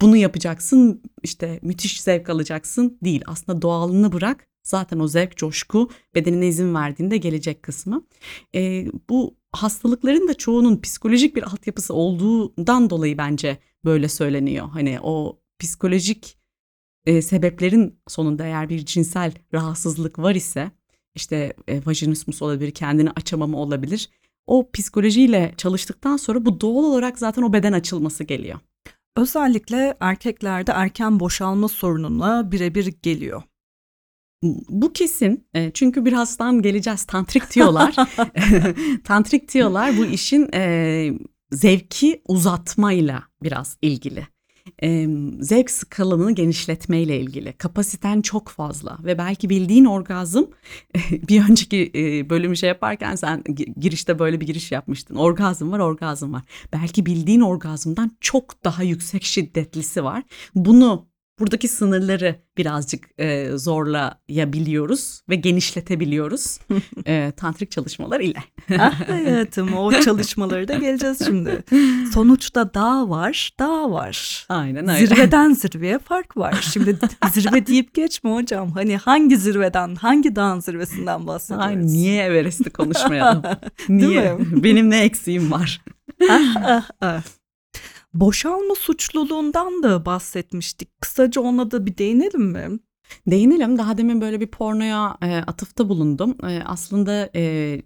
[0.00, 3.22] bunu yapacaksın işte müthiş zevk alacaksın değil.
[3.26, 8.06] Aslında doğalını bırak zaten o zevk coşku bedenine izin verdiğinde gelecek kısmı.
[8.54, 14.68] E, bu hastalıkların da çoğunun psikolojik bir altyapısı olduğundan dolayı bence böyle söyleniyor.
[14.68, 16.38] Hani o psikolojik
[17.06, 20.70] e, sebeplerin sonunda eğer bir cinsel rahatsızlık var ise
[21.14, 24.10] işte e, vajinismus olabilir, kendini açamama olabilir.
[24.46, 28.58] O psikolojiyle çalıştıktan sonra bu doğal olarak zaten o beden açılması geliyor.
[29.16, 33.42] Özellikle erkeklerde erken boşalma sorununa birebir geliyor.
[34.68, 37.94] Bu kesin e, çünkü birazdan geleceğiz tantrik diyorlar.
[39.04, 41.12] tantrik diyorlar bu işin e,
[41.52, 44.26] zevki uzatmayla biraz ilgili
[44.82, 45.08] e,
[45.40, 47.52] zevk skalanını genişletmeyle ilgili.
[47.52, 50.42] Kapasiten çok fazla ve belki bildiğin orgazm
[51.10, 53.44] bir önceki e, bölümü şey yaparken sen
[53.80, 55.14] girişte böyle bir giriş yapmıştın.
[55.14, 56.42] Orgazm var, orgazm var.
[56.72, 60.22] Belki bildiğin orgazmdan çok daha yüksek şiddetlisi var.
[60.54, 66.58] Bunu buradaki sınırları birazcık e, zorlayabiliyoruz ve genişletebiliyoruz
[67.06, 68.38] e, tantrik çalışmalar ile.
[68.78, 71.64] Ah hayatım o çalışmaları da geleceğiz şimdi.
[72.14, 74.46] Sonuçta dağ var, dağ var.
[74.48, 75.06] Aynen öyle.
[75.06, 76.68] Zirveden zirveye fark var.
[76.72, 76.98] Şimdi
[77.32, 78.70] zirve deyip geçme hocam.
[78.70, 81.66] Hani hangi zirveden, hangi dağın zirvesinden bahsediyoruz?
[81.66, 83.42] Ay niye Everest'i konuşmayalım?
[83.88, 84.36] niye?
[84.38, 85.80] Benim ne eksiğim var?
[86.30, 87.22] ah, ah, ah.
[88.14, 91.00] Boşalma suçluluğundan da bahsetmiştik.
[91.00, 92.78] Kısaca ona da bir değinelim mi?
[93.26, 93.78] Değinelim.
[93.78, 96.36] Daha demin böyle bir pornoya e, atıfta bulundum.
[96.48, 97.82] E, aslında e,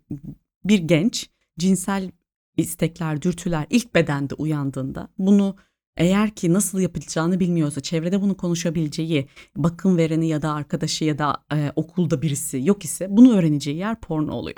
[0.64, 2.10] bir genç cinsel
[2.56, 5.56] istekler, dürtüler ilk bedende uyandığında bunu
[5.96, 11.44] eğer ki nasıl yapılacağını bilmiyorsa, çevrede bunu konuşabileceği, bakım vereni ya da arkadaşı ya da
[11.52, 14.56] e, okulda birisi yok ise bunu öğreneceği yer porno oluyor.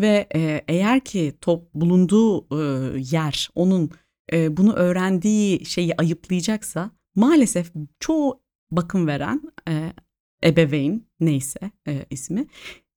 [0.00, 3.90] Ve e, eğer ki top bulunduğu e, yer onun
[4.32, 9.92] e, bunu öğrendiği şeyi ayıplayacaksa maalesef çoğu bakım veren e,
[10.44, 12.46] ebeveyn neyse e, ismi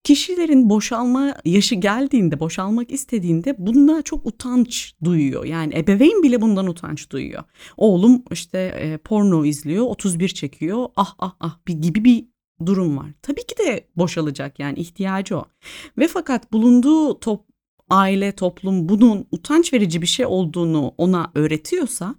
[0.06, 5.46] kişilerin boşalma yaşı geldiğinde boşalmak istediğinde bunda çok utanç duyuyor.
[5.46, 7.44] Yani ebeveyn bile bundan utanç duyuyor.
[7.78, 12.26] Oğlum işte e, porno izliyor 31 çekiyor ah ah ah bir gibi bir
[12.66, 13.08] durum var.
[13.22, 15.46] Tabii ki de boşalacak yani ihtiyacı o.
[15.98, 17.46] Ve fakat bulunduğu top,
[17.90, 22.16] aile, toplum bunun utanç verici bir şey olduğunu ona öğretiyorsa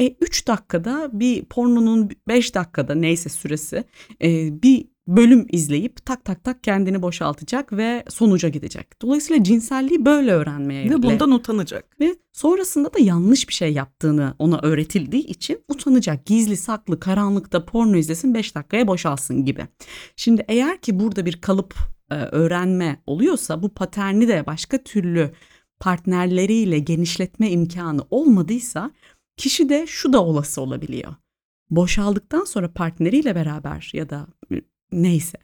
[0.00, 3.84] e, 3 dakikada bir pornonun 5 dakikada neyse süresi
[4.22, 4.86] e, bir
[5.16, 9.02] bölüm izleyip tak tak tak kendini boşaltacak ve sonuca gidecek.
[9.02, 12.00] Dolayısıyla cinselliği böyle öğrenmeye ve bundan utanacak.
[12.00, 16.26] Ve sonrasında da yanlış bir şey yaptığını ona öğretildiği için utanacak.
[16.26, 19.66] Gizli saklı karanlıkta porno izlesin 5 dakikaya boşalsın gibi.
[20.16, 21.74] Şimdi eğer ki burada bir kalıp
[22.10, 25.30] e, öğrenme oluyorsa bu paterni de başka türlü
[25.80, 28.90] partnerleriyle genişletme imkanı olmadıysa
[29.36, 31.14] kişi de şu da olası olabiliyor.
[31.70, 34.26] boşaldıktan sonra partneriyle beraber ya da
[34.92, 35.38] neyse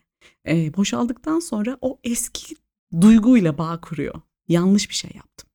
[0.48, 2.56] e, boşaldıktan sonra o eski
[3.00, 4.20] duyguyla bağ kuruyor.
[4.48, 5.50] Yanlış bir şey yaptım.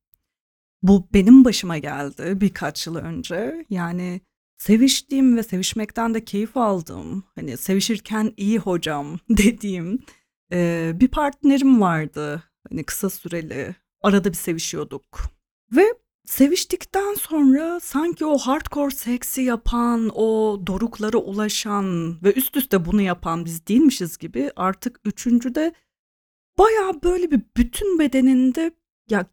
[0.82, 3.66] Bu benim başıma geldi birkaç yıl önce.
[3.70, 4.20] Yani
[4.58, 9.98] seviştiğim ve sevişmekten de keyif aldığım, hani sevişirken iyi hocam dediğim
[10.52, 12.42] e, bir partnerim vardı.
[12.70, 13.74] Hani kısa süreli.
[14.02, 15.20] Arada bir sevişiyorduk.
[15.72, 15.84] Ve
[16.24, 23.44] seviştikten sonra sanki o hardcore seksi yapan, o doruklara ulaşan ve üst üste bunu yapan
[23.44, 25.72] biz değilmişiz gibi artık üçüncüde
[26.58, 28.72] baya böyle bir bütün bedeninde
[29.10, 29.26] ya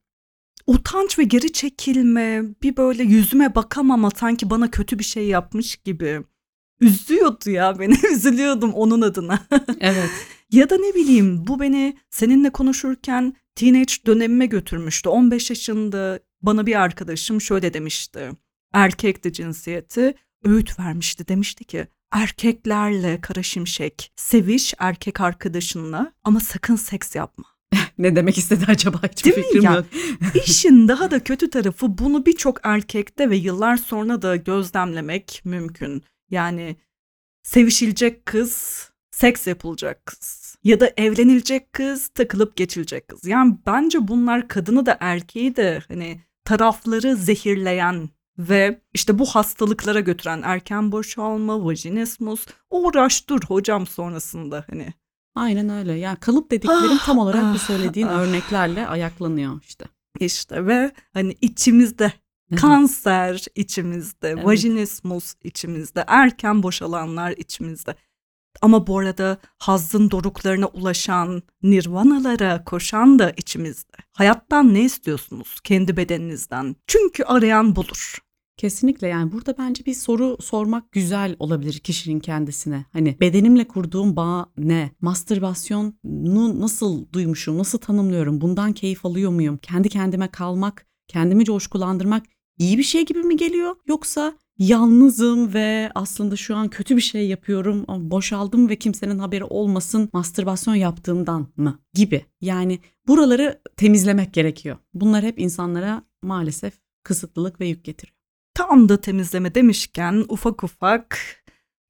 [0.67, 6.21] utanç ve geri çekilme, bir böyle yüzüme bakamama sanki bana kötü bir şey yapmış gibi.
[6.82, 9.39] Üzüyordu ya beni, üzülüyordum onun adına.
[9.80, 10.10] Evet.
[10.52, 15.10] ya da ne bileyim bu beni seninle konuşurken teenage dönemime götürmüştü.
[15.10, 18.32] 15 yaşında bana bir arkadaşım şöyle demişti.
[18.73, 21.28] Erkekti cinsiyeti, öğüt vermişti.
[21.28, 27.45] Demişti ki erkeklerle kara şimşek, seviş erkek arkadaşınla ama sakın seks yapma.
[27.97, 29.73] ne demek istedi acaba hiçbir Değil fikrim ya?
[29.73, 29.86] yok.
[30.45, 36.04] İşin daha da kötü tarafı bunu birçok erkekte ve yıllar sonra da gözlemlemek mümkün.
[36.30, 36.75] Yani
[37.43, 43.25] sevişilecek kız, seks yapılacak kız ya da evlenilecek kız, takılıp geçilecek kız.
[43.25, 50.41] Yani bence bunlar kadını da erkeği de hani tarafları zehirleyen ve işte bu hastalıklara götüren
[50.43, 54.93] erken boşalma, vajinismus uğraş dur hocam sonrasında hani.
[55.35, 55.93] Aynen öyle.
[55.93, 58.19] Ya kalıp dediklerim tam olarak bu Ah, söylediğin ah.
[58.19, 59.85] örneklerle ayaklanıyor işte.
[60.19, 62.13] İşte ve hani içimizde
[62.51, 62.62] Evet.
[62.62, 64.45] kanser içimizde, Evet.
[64.45, 67.95] vajinismus içimizde, erken boşalanlar içimizde.
[68.62, 73.98] Ama bu arada hazzın doruklarına ulaşan, nirvanalara koşan da içimizde.
[74.12, 76.76] Hayattan ne istiyorsunuz kendi bedeninizden?
[76.88, 78.17] Çünkü arayan bulur.
[78.58, 82.86] Kesinlikle yani burada bence bir soru sormak güzel olabilir kişinin kendisine.
[82.93, 84.91] Hani bedenimle kurduğum bağ ne?
[85.02, 85.93] Mastürbasyonu
[86.62, 87.58] nasıl duymuşum?
[87.58, 88.41] Nasıl tanımlıyorum?
[88.41, 89.58] Bundan keyif alıyor muyum?
[89.58, 92.24] Kendi kendime kalmak, kendimi coşkulandırmak
[92.58, 93.76] iyi bir şey gibi mi geliyor?
[93.88, 100.10] Yoksa yalnızım ve aslında şu an kötü bir şey yapıyorum boşaldım ve kimsenin haberi olmasın
[100.13, 102.26] mastürbasyon yaptığımdan mı gibi.
[102.41, 104.78] Yani buraları temizlemek gerekiyor.
[104.93, 108.15] Bunlar hep insanlara maalesef kısıtlılık ve yük getiriyor.
[108.54, 111.19] Tam da temizleme demişken ufak ufak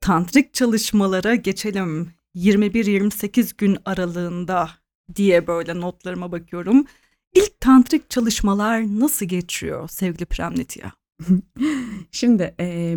[0.01, 2.12] tantrik çalışmalara geçelim.
[2.36, 4.69] 21-28 gün aralığında
[5.15, 6.86] diye böyle notlarıma bakıyorum.
[7.34, 10.98] İlk tantrik çalışmalar nasıl geçiyor sevgili Premnitya?
[12.12, 12.95] Şimdi e,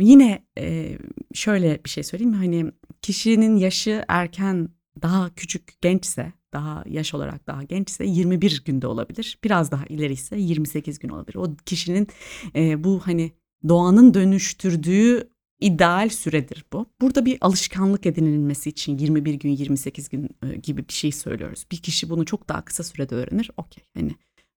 [0.00, 0.98] yine e,
[1.34, 2.32] şöyle bir şey söyleyeyim?
[2.32, 4.68] Hani kişinin yaşı erken
[5.02, 9.38] daha küçük gençse daha yaş olarak daha gençse 21 günde olabilir.
[9.44, 11.36] Biraz daha ileri ise 28 gün olabilir.
[11.36, 12.08] O kişinin
[12.56, 13.32] e, bu hani
[13.68, 16.86] doğanın dönüştürdüğü ideal süredir bu.
[17.00, 20.28] Burada bir alışkanlık edinilmesi için 21 gün 28 gün
[20.62, 21.66] gibi bir şey söylüyoruz.
[21.72, 23.50] Bir kişi bunu çok daha kısa sürede öğrenir.
[23.56, 24.14] Okey hani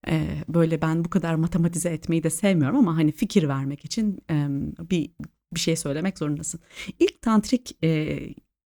[0.08, 4.46] e, böyle ben bu kadar matematize etmeyi de sevmiyorum ama hani fikir vermek için e,
[4.90, 5.10] bir
[5.54, 6.60] bir şey söylemek zorundasın.
[6.98, 8.18] İlk tantrik e,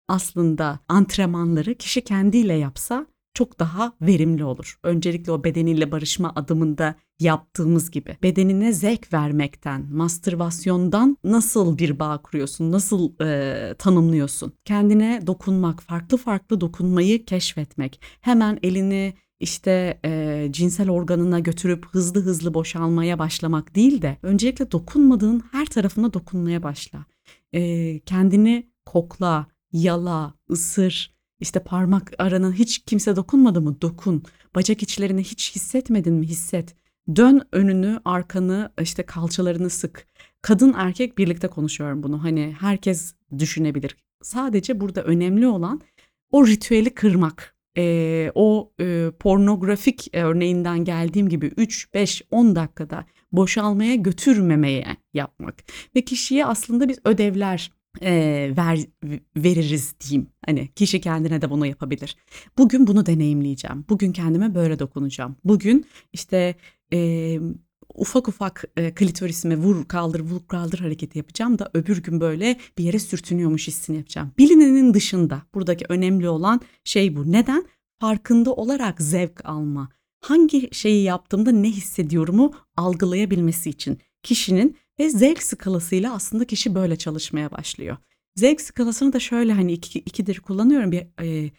[0.08, 4.78] aslında antrenmanları kişi kendiyle yapsa çok daha verimli olur.
[4.82, 12.72] Öncelikle o bedeniyle barışma adımında yaptığımız gibi bedenine zevk vermekten, mastürbasyondan nasıl bir bağ kuruyorsun,
[12.72, 14.52] nasıl e, tanımlıyorsun?
[14.64, 22.54] Kendine dokunmak, farklı farklı dokunmayı keşfetmek, hemen elini işte e, cinsel organına götürüp hızlı hızlı
[22.54, 27.04] boşalmaya başlamak değil de öncelikle dokunmadığın her tarafına dokunmaya başla.
[27.52, 33.80] E, kendini kokla, yala, ısır, işte parmak arana hiç kimse dokunmadı mı?
[33.80, 34.22] Dokun.
[34.54, 36.26] Bacak içlerini hiç hissetmedin mi?
[36.26, 36.76] Hisset.
[37.16, 40.06] Dön önünü, arkanı, işte kalçalarını sık.
[40.42, 42.24] Kadın erkek birlikte konuşuyorum bunu.
[42.24, 43.96] Hani herkes düşünebilir.
[44.22, 45.80] Sadece burada önemli olan
[46.30, 47.53] o ritüeli kırmak.
[47.78, 55.54] Ee, o e, pornografik örneğinden geldiğim gibi 3, 5, 10 dakikada boşalmaya götürmemeye yapmak.
[55.96, 57.70] Ve kişiye aslında biz ödevler
[58.02, 58.78] e, ver,
[59.36, 60.30] veririz diyeyim.
[60.46, 62.16] Hani kişi kendine de bunu yapabilir.
[62.58, 63.84] Bugün bunu deneyimleyeceğim.
[63.88, 65.36] Bugün kendime böyle dokunacağım.
[65.44, 66.54] Bugün işte
[66.92, 67.38] e,
[67.94, 72.84] ufak ufak e, klitorisime vur kaldır vur kaldır hareketi yapacağım da öbür gün böyle bir
[72.84, 74.32] yere sürtünüyormuş hissini yapacağım.
[74.38, 77.32] Bilinenin dışında buradaki önemli olan şey bu.
[77.32, 77.64] Neden?
[78.00, 79.88] Farkında olarak zevk alma.
[80.20, 87.50] Hangi şeyi yaptığımda ne hissediyorumu algılayabilmesi için kişinin ve zevk skalasıyla aslında kişi böyle çalışmaya
[87.50, 87.96] başlıyor.
[88.36, 90.92] Zevk skalasını da şöyle hani iki, ikidir kullanıyorum.
[90.92, 91.50] Bir e,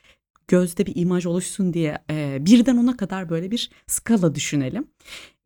[0.47, 4.87] gözde bir imaj oluşsun diye e, birden ona kadar böyle bir skala düşünelim.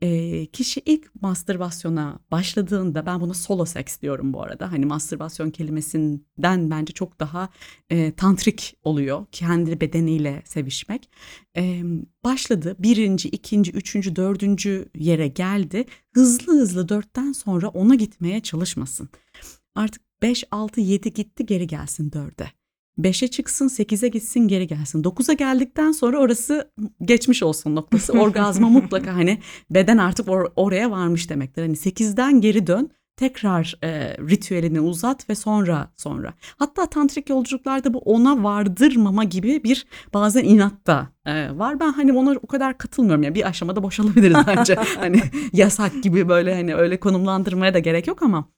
[0.01, 4.71] E, kişi ilk mastürbasyona başladığında ben buna solo seks diyorum bu arada.
[4.71, 7.49] Hani mastürbasyon kelimesinden bence çok daha
[7.89, 9.25] e, tantrik oluyor.
[9.31, 11.09] Kendi bedeniyle sevişmek.
[11.57, 11.83] E,
[12.23, 15.85] başladı birinci, ikinci, üçüncü, dördüncü yere geldi.
[16.13, 19.09] Hızlı hızlı dörtten sonra ona gitmeye çalışmasın.
[19.75, 22.58] Artık 5, 6, 7 gitti geri gelsin 4'e.
[22.99, 25.03] 5'e çıksın 8'e gitsin geri gelsin.
[25.03, 26.71] 9'a geldikten sonra orası
[27.01, 28.13] geçmiş olsun noktası.
[28.19, 29.39] Orgazma mutlaka hani
[29.69, 31.61] beden artık or- oraya varmış demektir.
[31.61, 36.33] Hani 8'den geri dön tekrar e, ritüelini uzat ve sonra sonra.
[36.57, 41.79] Hatta tantrik yolculuklarda bu ona vardırmama gibi bir bazen inat da e, var.
[41.79, 43.23] Ben hani ona o kadar katılmıyorum.
[43.23, 44.75] Yani bir aşamada boşalabiliriz bence.
[44.99, 45.21] hani
[45.53, 48.49] yasak gibi böyle hani öyle konumlandırmaya da gerek yok ama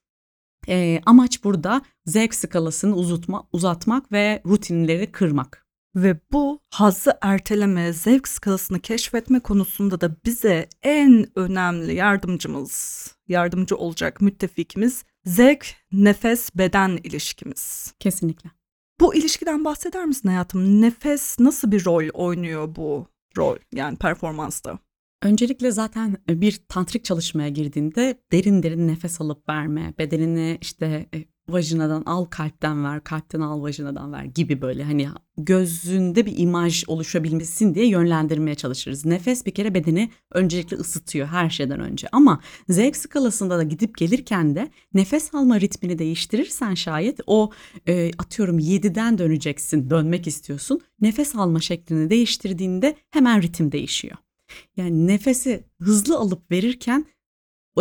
[0.67, 5.65] e, amaç burada zevk skalasını uzatma, uzatmak ve rutinleri kırmak.
[5.95, 14.21] Ve bu hazzı erteleme, zevk skalasını keşfetme konusunda da bize en önemli yardımcımız, yardımcı olacak
[14.21, 17.93] müttefikimiz zevk, nefes, beden ilişkimiz.
[17.99, 18.51] Kesinlikle.
[18.99, 20.81] Bu ilişkiden bahseder misin hayatım?
[20.81, 23.07] Nefes nasıl bir rol oynuyor bu
[23.37, 24.79] rol yani performansta?
[25.21, 32.03] Öncelikle zaten bir tantrik çalışmaya girdiğinde derin derin nefes alıp verme, bedenini işte e, vajinadan
[32.05, 37.87] al kalpten ver, kalpten al vajinadan ver gibi böyle hani gözünde bir imaj oluşabilmesin diye
[37.87, 39.05] yönlendirmeye çalışırız.
[39.05, 44.55] Nefes bir kere bedeni öncelikle ısıtıyor her şeyden önce ama zevk skalasında da gidip gelirken
[44.55, 47.51] de nefes alma ritmini değiştirirsen şayet o
[47.87, 50.81] e, atıyorum 7'den döneceksin, dönmek istiyorsun.
[51.01, 54.17] Nefes alma şeklini değiştirdiğinde hemen ritim değişiyor.
[54.77, 57.05] Yani nefesi hızlı alıp verirken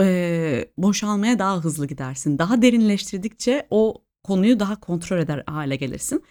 [0.01, 2.39] e, boşalmaya daha hızlı gidersin.
[2.39, 6.23] Daha derinleştirdikçe o konuyu daha kontrol eder hale gelirsin.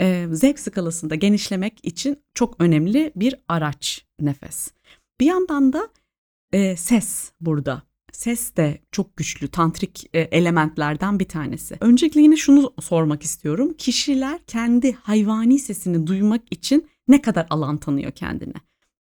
[0.00, 4.70] E, zevk skalasında genişlemek için çok önemli bir araç nefes.
[5.20, 5.88] Bir yandan da
[6.52, 7.82] e, ses burada.
[8.12, 11.76] Ses de çok güçlü tantrik e, elementlerden bir tanesi.
[11.80, 13.74] Öncelikle yine şunu sormak istiyorum.
[13.78, 18.54] Kişiler kendi hayvani sesini duymak için ne kadar alan tanıyor kendine?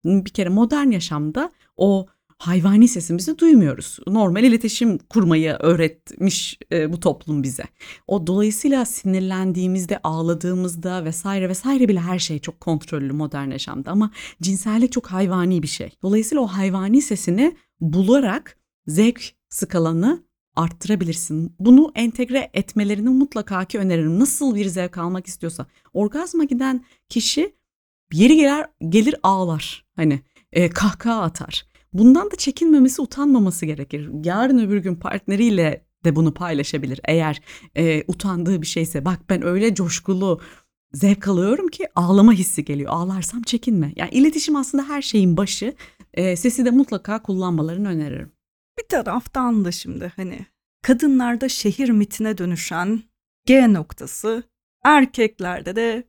[0.05, 2.07] Bir kere modern yaşamda o
[2.38, 3.98] hayvani sesimizi duymuyoruz.
[4.07, 7.64] Normal iletişim kurmayı öğretmiş e, bu toplum bize.
[8.07, 14.11] O dolayısıyla sinirlendiğimizde, ağladığımızda vesaire vesaire bile her şey çok kontrollü modern yaşamda ama
[14.42, 15.90] cinsellik çok hayvani bir şey.
[16.03, 20.24] Dolayısıyla o hayvani sesini bularak zevk skalanı
[20.57, 21.55] arttırabilirsin.
[21.59, 24.18] Bunu entegre etmelerini mutlaka ki öneririm.
[24.20, 25.66] Nasıl bir zevk almak istiyorsa.
[25.92, 27.55] Orgazma giden kişi
[28.13, 29.85] yeri gelir, gelir ağlar.
[29.97, 30.21] Hani
[30.53, 31.67] e, kahkaha atar.
[31.93, 34.11] Bundan da çekinmemesi, utanmaması gerekir.
[34.25, 37.01] Yarın öbür gün partneriyle de bunu paylaşabilir.
[37.05, 37.43] Eğer
[37.77, 40.41] e, utandığı bir şeyse bak ben öyle coşkulu
[40.93, 42.91] zevk alıyorum ki ağlama hissi geliyor.
[42.93, 43.93] Ağlarsam çekinme.
[43.97, 45.75] Yani iletişim aslında her şeyin başı.
[46.15, 48.33] E, sesi de mutlaka kullanmalarını öneririm.
[48.79, 50.47] Bir taraftan da şimdi hani
[50.83, 53.03] kadınlarda şehir mitine dönüşen
[53.47, 54.43] G noktası,
[54.85, 56.05] erkeklerde de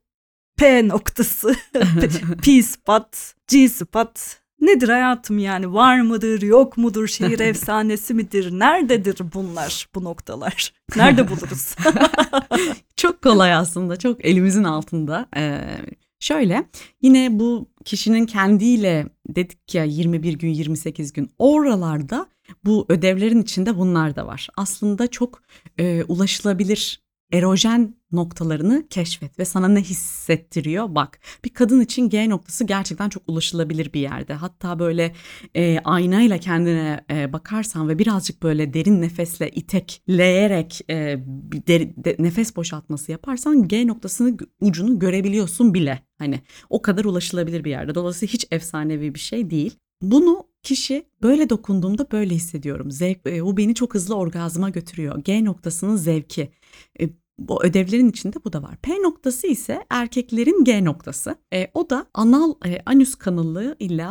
[0.57, 1.55] P noktası,
[2.43, 4.43] P spot, G spot.
[4.61, 5.73] Nedir hayatım yani?
[5.73, 7.07] Var mıdır yok mudur?
[7.07, 8.51] Şehir efsanesi midir?
[8.51, 10.73] Nerededir bunlar bu noktalar?
[10.95, 11.75] Nerede buluruz?
[12.95, 15.25] çok kolay aslında çok elimizin altında.
[15.37, 15.59] Ee,
[16.19, 16.63] şöyle
[17.01, 21.29] yine bu kişinin kendiyle dedik ya 21 gün 28 gün.
[21.39, 22.27] Oralarda
[22.65, 24.49] bu ödevlerin içinde bunlar da var.
[24.57, 25.41] Aslında çok
[25.77, 27.02] e, ulaşılabilir
[27.33, 31.19] erojen noktalarını keşfet ve sana ne hissettiriyor bak.
[31.45, 34.33] Bir kadın için G noktası gerçekten çok ulaşılabilir bir yerde.
[34.33, 35.13] Hatta böyle
[35.55, 40.95] e, aynayla kendine e, bakarsan ve birazcık böyle derin nefesle itekleyerek e,
[41.67, 45.99] de, de, nefes boşaltması yaparsan G noktasını ucunu görebiliyorsun bile.
[46.17, 47.95] Hani o kadar ulaşılabilir bir yerde.
[47.95, 49.75] Dolayısıyla hiç efsanevi bir şey değil.
[50.01, 52.91] Bunu kişi böyle dokunduğumda böyle hissediyorum.
[52.91, 55.21] Zevk, e, bu beni çok hızlı orgazma götürüyor.
[55.23, 56.51] G noktasının zevki.
[57.01, 57.09] E,
[57.39, 58.77] bu ödevlerin içinde bu da var.
[58.81, 61.35] P noktası ise erkeklerin G noktası.
[61.53, 64.07] E, o da anal e, anüs kanalı ile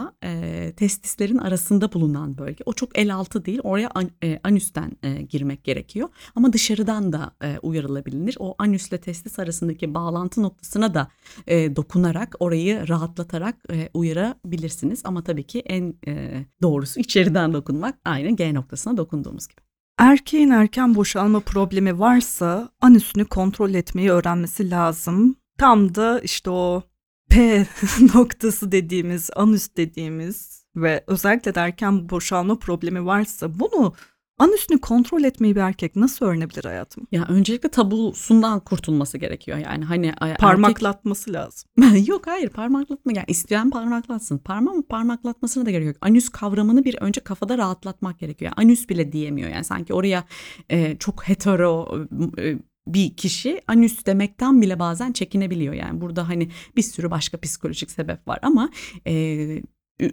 [0.72, 2.64] testislerin arasında bulunan bölge.
[2.66, 3.60] O çok el altı değil.
[3.62, 6.08] Oraya an, e, anüsten e, girmek gerekiyor.
[6.34, 8.36] Ama dışarıdan da e, uyarılabilir.
[8.38, 11.08] O anüsle testis arasındaki bağlantı noktasına da
[11.46, 15.00] e, dokunarak orayı rahatlatarak e, uyarabilirsiniz.
[15.04, 17.98] Ama tabii ki en e, doğrusu içeriden dokunmak.
[18.04, 19.61] Aynı G noktasına dokunduğumuz gibi.
[19.98, 25.36] Erkeğin erken boşalma problemi varsa anüsünü kontrol etmeyi öğrenmesi lazım.
[25.58, 26.82] Tam da işte o
[27.30, 27.66] P
[28.14, 33.94] noktası dediğimiz, anüs dediğimiz ve özellikle de erken boşalma problemi varsa bunu
[34.42, 37.06] Anüsünü kontrol etmeyi bir erkek nasıl öğrenebilir hayatım?
[37.12, 39.58] Ya öncelikle tabusundan kurtulması gerekiyor.
[39.58, 41.70] Yani hani a- erkek- Parmaklatması lazım.
[42.06, 43.12] Yok hayır parmaklatma.
[43.12, 44.38] Yani isteyen parmaklatsın.
[44.38, 45.96] Parmağın parmaklatmasına da gerek yok.
[46.00, 48.52] Anüs kavramını bir önce kafada rahatlatmak gerekiyor.
[48.56, 49.50] Yani anüs bile diyemiyor.
[49.50, 50.24] Yani sanki oraya
[50.70, 51.98] e, çok hetero
[52.38, 55.74] e, bir kişi anüs demekten bile bazen çekinebiliyor.
[55.74, 58.70] Yani burada hani bir sürü başka psikolojik sebep var ama
[59.06, 59.12] e,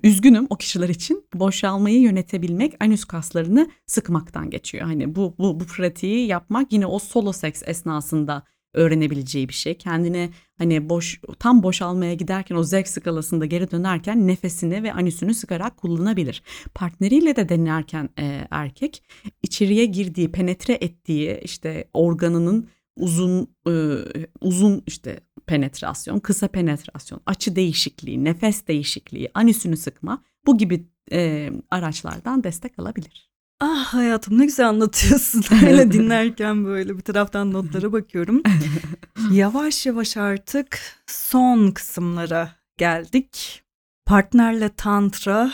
[0.03, 4.85] üzgünüm o kişiler için boşalmayı yönetebilmek anüs kaslarını sıkmaktan geçiyor.
[4.85, 9.77] Hani bu bu bu pratiği yapmak yine o solo seks esnasında öğrenebileceği bir şey.
[9.77, 15.77] Kendine hani boş tam boşalmaya giderken o zevk skalasında geri dönerken nefesini ve anüsünü sıkarak
[15.77, 16.43] kullanabilir.
[16.73, 19.03] Partneriyle de denerken e, erkek
[19.43, 23.95] içeriye girdiği, penetre ettiği işte organının uzun e,
[24.41, 25.19] uzun işte
[25.49, 33.29] penetrasyon, kısa penetrasyon, açı değişikliği, nefes değişikliği, anüsünü sıkma bu gibi e, araçlardan destek alabilir.
[33.59, 35.43] Ah hayatım ne güzel anlatıyorsun.
[35.67, 38.43] Öyle dinlerken böyle bir taraftan notlara bakıyorum.
[39.31, 43.63] Yavaş yavaş artık son kısımlara geldik.
[44.05, 45.51] Partnerle tantra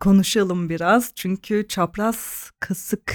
[0.00, 1.12] konuşalım biraz.
[1.14, 3.14] Çünkü çapraz kasık,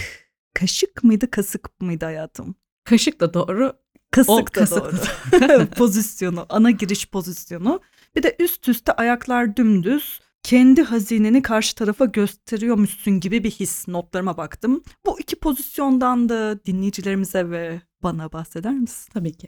[0.53, 2.55] kaşık mıydı kasık mıydı hayatım?
[2.83, 3.80] Kaşık da doğru.
[4.11, 5.67] Kasık O da kasık doğru.
[5.77, 7.81] pozisyonu, ana giriş pozisyonu.
[8.15, 10.19] Bir de üst üste ayaklar dümdüz.
[10.43, 14.83] Kendi hazineni karşı tarafa gösteriyormuşsun gibi bir his notlarıma baktım.
[15.05, 19.11] Bu iki pozisyondan da dinleyicilerimize ve bana bahseder misin?
[19.13, 19.47] Tabii ki.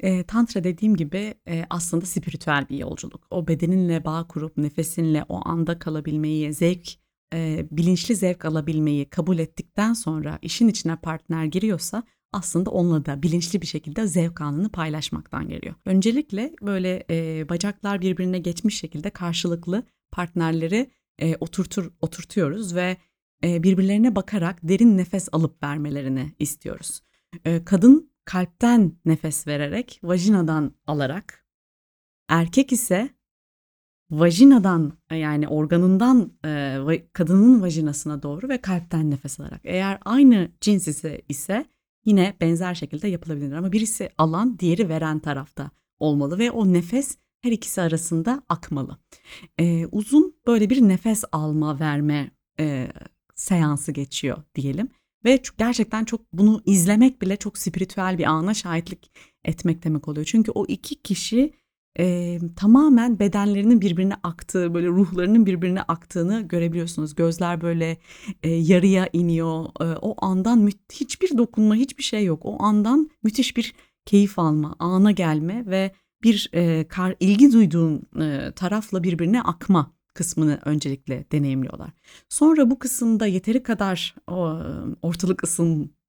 [0.00, 3.26] E, tantra dediğim gibi e, aslında spiritüel bir yolculuk.
[3.30, 6.88] O bedeninle bağ kurup nefesinle o anda kalabilmeyi, zevk,
[7.34, 12.02] e, bilinçli zevk alabilmeyi kabul ettikten sonra işin içine partner giriyorsa
[12.36, 15.74] aslında onunla da bilinçli bir şekilde zevk anını paylaşmaktan geliyor.
[15.84, 22.96] Öncelikle böyle e, bacaklar birbirine geçmiş şekilde karşılıklı partnerleri e, oturtur oturtuyoruz ve
[23.44, 27.02] e, birbirlerine bakarak derin nefes alıp vermelerini istiyoruz.
[27.44, 31.46] E, kadın kalpten nefes vererek, vajinadan alarak,
[32.28, 33.10] erkek ise
[34.10, 39.60] vajinadan yani organından e, kadının vajinasına doğru ve kalpten nefes alarak.
[39.64, 41.66] Eğer aynı cins ise ise
[42.06, 47.52] yine benzer şekilde yapılabilir ama birisi alan, diğeri veren tarafta olmalı ve o nefes her
[47.52, 48.98] ikisi arasında akmalı.
[49.58, 52.30] E, uzun böyle bir nefes alma verme
[52.60, 52.88] e,
[53.34, 54.88] seansı geçiyor diyelim.
[55.24, 59.10] Ve gerçekten çok bunu izlemek bile çok spiritüel bir ana şahitlik
[59.44, 60.26] etmek demek oluyor.
[60.26, 61.52] Çünkü o iki kişi
[61.98, 67.14] e, tamamen bedenlerinin birbirine aktığı, böyle ruhlarının birbirine aktığını görebiliyorsunuz.
[67.14, 67.96] Gözler böyle
[68.42, 69.64] e, yarıya iniyor.
[69.80, 72.40] E, o andan hiçbir dokunma, hiçbir şey yok.
[72.44, 73.74] O andan müthiş bir
[74.06, 75.92] keyif alma, ana gelme ve
[76.22, 81.90] bir e, kar, ilgi duyduğun e, tarafla birbirine akma kısmını öncelikle deneyimliyorlar.
[82.28, 84.58] Sonra bu kısımda yeteri kadar o,
[85.02, 85.38] ortalık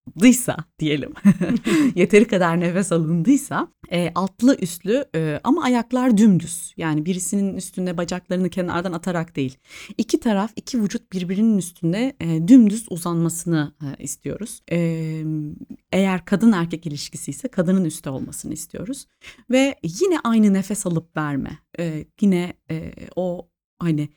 [0.07, 1.13] ısındıysa diyelim,
[1.95, 6.73] yeteri kadar nefes alındıysa e, altlı üstlü e, ama ayaklar dümdüz.
[6.77, 9.57] Yani birisinin üstünde bacaklarını kenardan atarak değil.
[9.97, 14.61] İki taraf, iki vücut birbirinin üstünde e, dümdüz uzanmasını e, istiyoruz.
[14.71, 15.23] E,
[15.91, 19.05] eğer kadın erkek ilişkisi ise kadının üstte olmasını istiyoruz.
[19.51, 21.59] Ve yine aynı nefes alıp verme.
[21.79, 23.49] E, yine e, o
[23.79, 24.09] hani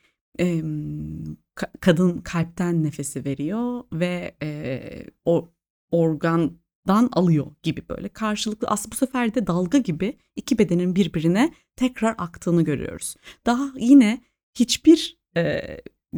[1.57, 4.80] ka- kadın kalpten nefesi veriyor ve e,
[5.24, 5.51] o
[5.91, 12.14] organdan alıyor gibi böyle karşılıklı aslında bu sefer de dalga gibi iki bedenin birbirine tekrar
[12.18, 13.16] aktığını görüyoruz.
[13.47, 14.20] Daha yine
[14.55, 15.61] hiçbir e,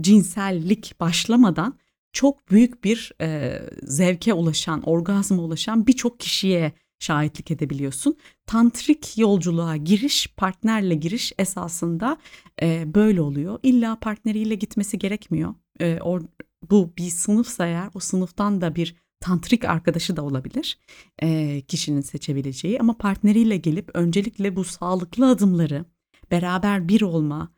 [0.01, 1.79] cinsellik başlamadan
[2.12, 8.16] çok büyük bir e, zevke ulaşan, orgazma ulaşan birçok kişiye şahitlik edebiliyorsun.
[8.47, 12.16] Tantrik yolculuğa giriş, partnerle giriş esasında
[12.62, 13.59] e, böyle oluyor.
[13.62, 15.55] İlla partneriyle gitmesi gerekmiyor.
[15.81, 16.23] E, or,
[16.70, 20.79] bu bir sınıfsa eğer o sınıftan da bir tantrik arkadaşı da olabilir
[21.23, 22.81] e, kişinin seçebileceği.
[22.81, 25.85] Ama partneriyle gelip öncelikle bu sağlıklı adımları
[26.31, 27.53] beraber bir olma,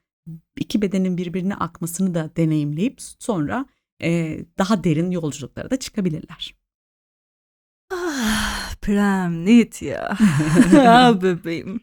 [0.58, 3.66] iki bedenin birbirine akmasını da deneyimleyip sonra
[4.02, 6.54] e, daha derin yolculuklara da çıkabilirler.
[7.92, 10.16] Ah Prem net ya.
[10.78, 11.80] ah bebeğim.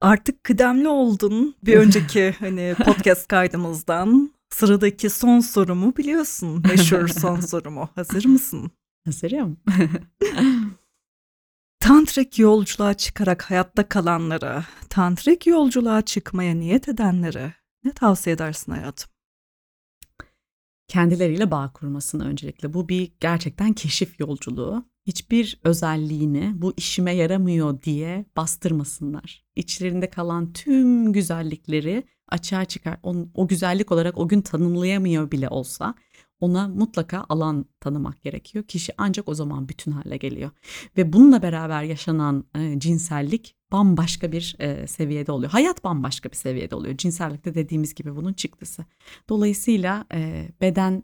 [0.00, 4.33] Artık kıdemli oldun bir önceki hani podcast kaydımızdan.
[4.54, 6.62] Sıradaki son sorumu biliyorsun.
[6.68, 7.88] Meşhur son sorumu.
[7.94, 8.70] Hazır mısın?
[9.04, 9.56] Hazırım.
[11.80, 19.14] Tantrik yolculuğa çıkarak hayatta kalanlara, tantrik yolculuğa çıkmaya niyet edenlere ne tavsiye edersin hayatım?
[20.88, 22.72] kendileriyle bağ kurmasını öncelikle.
[22.74, 24.84] Bu bir gerçekten keşif yolculuğu.
[25.06, 29.44] Hiçbir özelliğini bu işime yaramıyor diye bastırmasınlar.
[29.56, 32.98] İçlerinde kalan tüm güzellikleri açığa çıkar.
[33.02, 35.94] O, o güzellik olarak o gün tanımlayamıyor bile olsa
[36.40, 38.64] ona mutlaka alan tanımak gerekiyor.
[38.64, 40.50] Kişi ancak o zaman bütün hale geliyor.
[40.96, 45.52] Ve bununla beraber yaşanan e, cinsellik bambaşka bir e, seviyede oluyor.
[45.52, 46.96] Hayat bambaşka bir seviyede oluyor.
[46.96, 48.84] Cinsellikte dediğimiz gibi bunun çıktısı.
[49.28, 51.02] Dolayısıyla e, beden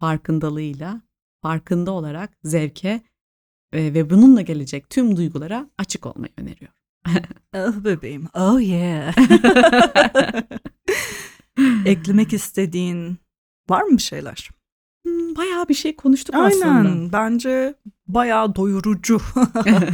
[0.00, 1.02] farkındalığıyla,
[1.42, 3.02] farkında olarak zevke
[3.72, 6.83] e, ve bununla gelecek tüm duygulara açık olmayı öneriyorum.
[7.56, 8.28] Oh bebeğim.
[8.34, 9.14] Oh yeah.
[11.86, 13.18] Eklemek istediğin
[13.70, 14.50] var mı bir şeyler?
[15.06, 16.60] Hmm, Bayağı bir şey konuştuk Aynen.
[16.60, 17.12] aslında.
[17.12, 17.74] Bence
[18.08, 19.20] bayağı doyurucu.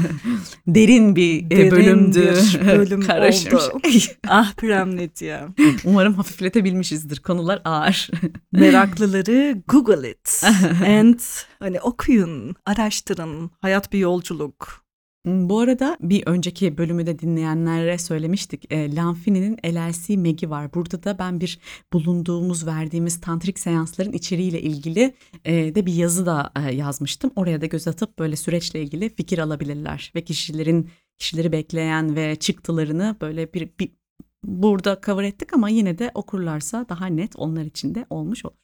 [0.66, 2.34] Derin bir e, Derin bölümdü.
[2.60, 3.54] bir bölüm Karışmış.
[3.54, 3.80] oldu.
[4.28, 5.48] ah Premnitya.
[5.84, 7.18] Umarım hafifletebilmişizdir.
[7.20, 8.10] Konular ağır.
[8.52, 10.44] Meraklıları Google it.
[10.86, 11.18] And
[11.58, 13.50] hani okuyun, araştırın.
[13.60, 14.84] Hayat bir yolculuk.
[15.26, 18.72] Bu arada bir önceki bölümü de dinleyenlere söylemiştik.
[18.72, 20.74] E, Lanfini'nin LLC Meg'i var.
[20.74, 21.58] Burada da ben bir
[21.92, 25.14] bulunduğumuz, verdiğimiz tantrik seansların içeriğiyle ilgili
[25.44, 27.30] e, de bir yazı da e, yazmıştım.
[27.36, 33.16] Oraya da göz atıp böyle süreçle ilgili fikir alabilirler ve kişilerin kişileri bekleyen ve çıktılarını
[33.20, 33.92] böyle bir, bir
[34.44, 38.56] burada cover ettik ama yine de okurlarsa daha net onlar için de olmuş olur.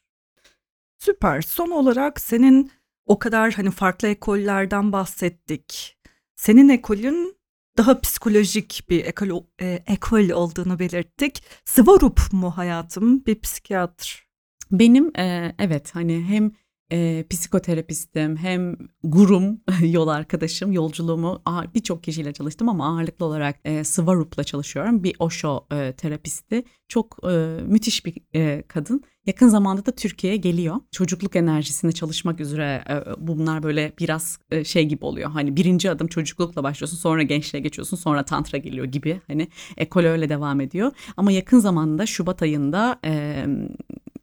[0.99, 1.41] Süper.
[1.41, 2.71] Son olarak senin
[3.05, 5.96] o kadar hani farklı ekollerden bahsettik.
[6.37, 7.37] Senin ekolün
[7.77, 11.43] daha psikolojik bir ekol, e, ekol olduğunu belirttik.
[11.65, 13.25] Svarup mu hayatım?
[13.25, 14.27] Bir psikiyatr.
[14.71, 16.51] Benim e, evet hani hem
[16.91, 21.41] e, psikoterapistim hem gurum yol arkadaşım yolculuğumu
[21.75, 25.03] birçok kişiyle çalıştım ama ağırlıklı olarak e, Svarup'la çalışıyorum.
[25.03, 26.63] Bir Osho e, terapisti.
[26.87, 29.03] Çok e, müthiş bir e, kadın.
[29.25, 30.75] Yakın zamanda da Türkiye'ye geliyor.
[30.91, 35.31] Çocukluk enerjisinde çalışmak üzere e, bunlar böyle biraz e, şey gibi oluyor.
[35.31, 39.21] Hani birinci adım çocuklukla başlıyorsun sonra gençliğe geçiyorsun sonra tantra geliyor gibi.
[39.27, 40.91] Hani ekol öyle devam ediyor.
[41.17, 43.45] Ama yakın zamanda Şubat ayında e,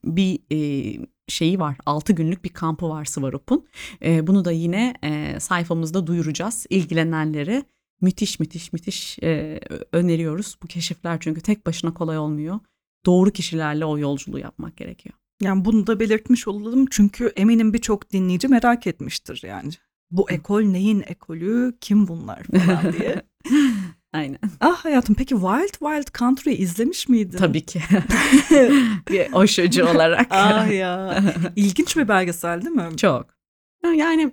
[0.05, 0.59] bir e,
[1.29, 1.77] şeyi var.
[1.87, 3.67] 6 günlük bir kampı var Svarup'un.
[4.05, 6.67] E, bunu da yine e, sayfamızda duyuracağız.
[6.71, 7.65] İlgilenenleri
[8.01, 9.61] müthiş müthiş müthiş e,
[9.93, 10.57] öneriyoruz.
[10.63, 12.61] Bu keşifler çünkü tek başına kolay olmuyor.
[13.07, 15.15] Doğru kişilerle o yolculuğu yapmak gerekiyor.
[15.43, 19.71] Yani bunu da belirtmiş olalım çünkü eminim birçok dinleyici merak etmiştir yani.
[20.11, 23.23] Bu ekol neyin ekolü, kim bunlar falan diye.
[24.15, 24.39] Aynen.
[24.61, 27.39] ah hayatım peki Wild Wild Country izlemiş miydin?
[27.39, 27.81] Tabii ki.
[29.11, 30.27] bir Osho'cu olarak.
[30.31, 31.23] ah ya.
[31.57, 32.97] İlginç bir belgesel değil mi?
[32.97, 33.27] Çok.
[33.97, 34.33] Yani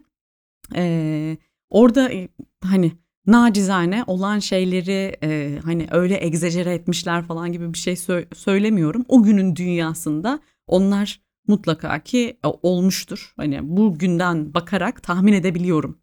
[0.76, 1.38] e,
[1.70, 2.30] orada e,
[2.64, 2.92] hani
[3.28, 9.06] nacizane olan şeyleri e, hani öyle egzajere etmişler falan gibi bir şey sö- söylemiyorum.
[9.08, 13.34] O günün dünyasında onlar mutlaka ki e, olmuştur.
[13.38, 15.98] Hani bugünden bakarak tahmin edebiliyorum.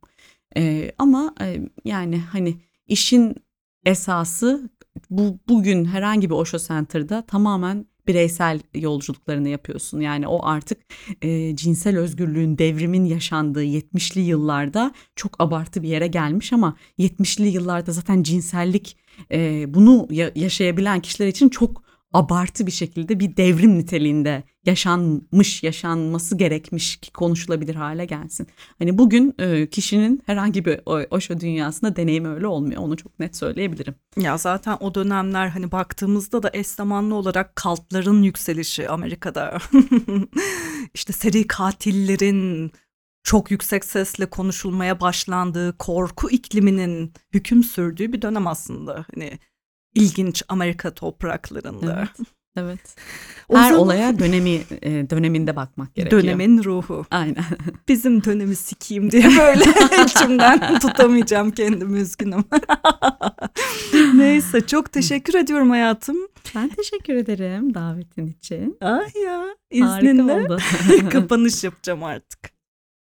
[0.56, 2.54] E, ama e, yani hani
[2.86, 3.36] işin
[3.84, 4.70] esası
[5.10, 10.00] bu bugün herhangi bir Osho Center'da tamamen bireysel yolculuklarını yapıyorsun.
[10.00, 10.78] Yani o artık
[11.22, 17.92] e, cinsel özgürlüğün devrimin yaşandığı 70'li yıllarda çok abartı bir yere gelmiş ama 70'li yıllarda
[17.92, 18.96] zaten cinsellik
[19.32, 26.36] e, bunu ya- yaşayabilen kişiler için çok abartı bir şekilde bir devrim niteliğinde yaşanmış, yaşanması
[26.36, 28.46] gerekmiş ki konuşulabilir hale gelsin.
[28.78, 32.82] Hani bugün e, kişinin herhangi bir o- Osho dünyasında deneyimi öyle olmuyor.
[32.82, 33.94] Onu çok net söyleyebilirim.
[34.16, 39.58] Ya zaten o dönemler hani baktığımızda da eş zamanlı olarak kaltların yükselişi Amerika'da.
[40.94, 42.72] işte seri katillerin
[43.22, 49.04] çok yüksek sesle konuşulmaya başlandığı, korku ikliminin hüküm sürdüğü bir dönem aslında.
[49.14, 49.38] Hani
[49.94, 51.98] ilginç Amerika topraklarında.
[51.98, 52.28] Evet.
[52.56, 52.96] Evet.
[53.48, 56.22] O Her zaman- olaya dönemi e, döneminde bakmak gerekiyor.
[56.22, 57.06] Dönemin ruhu.
[57.10, 57.44] Aynen.
[57.88, 59.64] Bizim dönemi sikeyim diye böyle
[60.04, 62.44] içimden tutamayacağım kendimi üzgünüm.
[64.14, 66.16] Neyse çok teşekkür ediyorum hayatım.
[66.54, 68.76] Ben teşekkür ederim davetin için.
[68.80, 70.46] Ah ya izninle
[71.10, 72.50] kapanış yapacağım artık.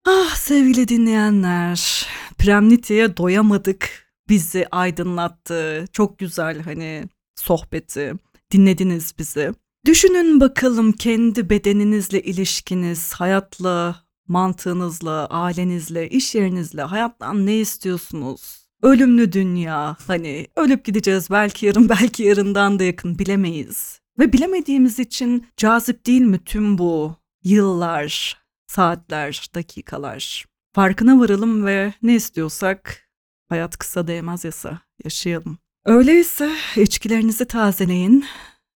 [0.08, 2.08] Ah sevgili dinleyenler
[2.38, 4.07] Premniti'ye doyamadık.
[4.30, 5.86] Bizi aydınlattı.
[5.94, 7.04] Çok güzel hani
[7.36, 8.14] sohbeti.
[8.52, 9.54] Dinlediniz bizi.
[9.86, 18.68] Düşünün bakalım kendi bedeninizle ilişkiniz, hayatla, mantığınızla, ailenizle, iş yerinizle, hayattan ne istiyorsunuz?
[18.82, 24.00] Ölümlü dünya, hani ölüp gideceğiz belki yarın belki yarından da yakın bilemeyiz.
[24.20, 30.46] Ve bilemediğimiz için cazip değil mi tüm bu yıllar, saatler, dakikalar?
[30.76, 33.07] Farkına varalım ve ne istiyorsak
[33.50, 35.58] hayat kısa değmez yasa yaşayalım.
[35.86, 38.26] Öyleyse içkilerinizi tazeleyin,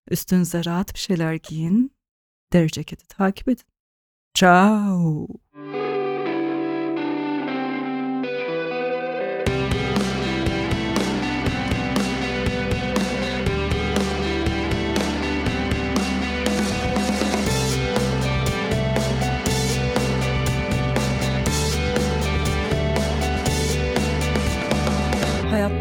[0.10, 1.92] üstünüze rahat bir şeyler giyin,
[2.54, 3.66] deri ceketi takip edin.
[4.34, 5.28] Ciao.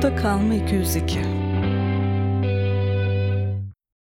[0.01, 1.40] Hayatta kalma 202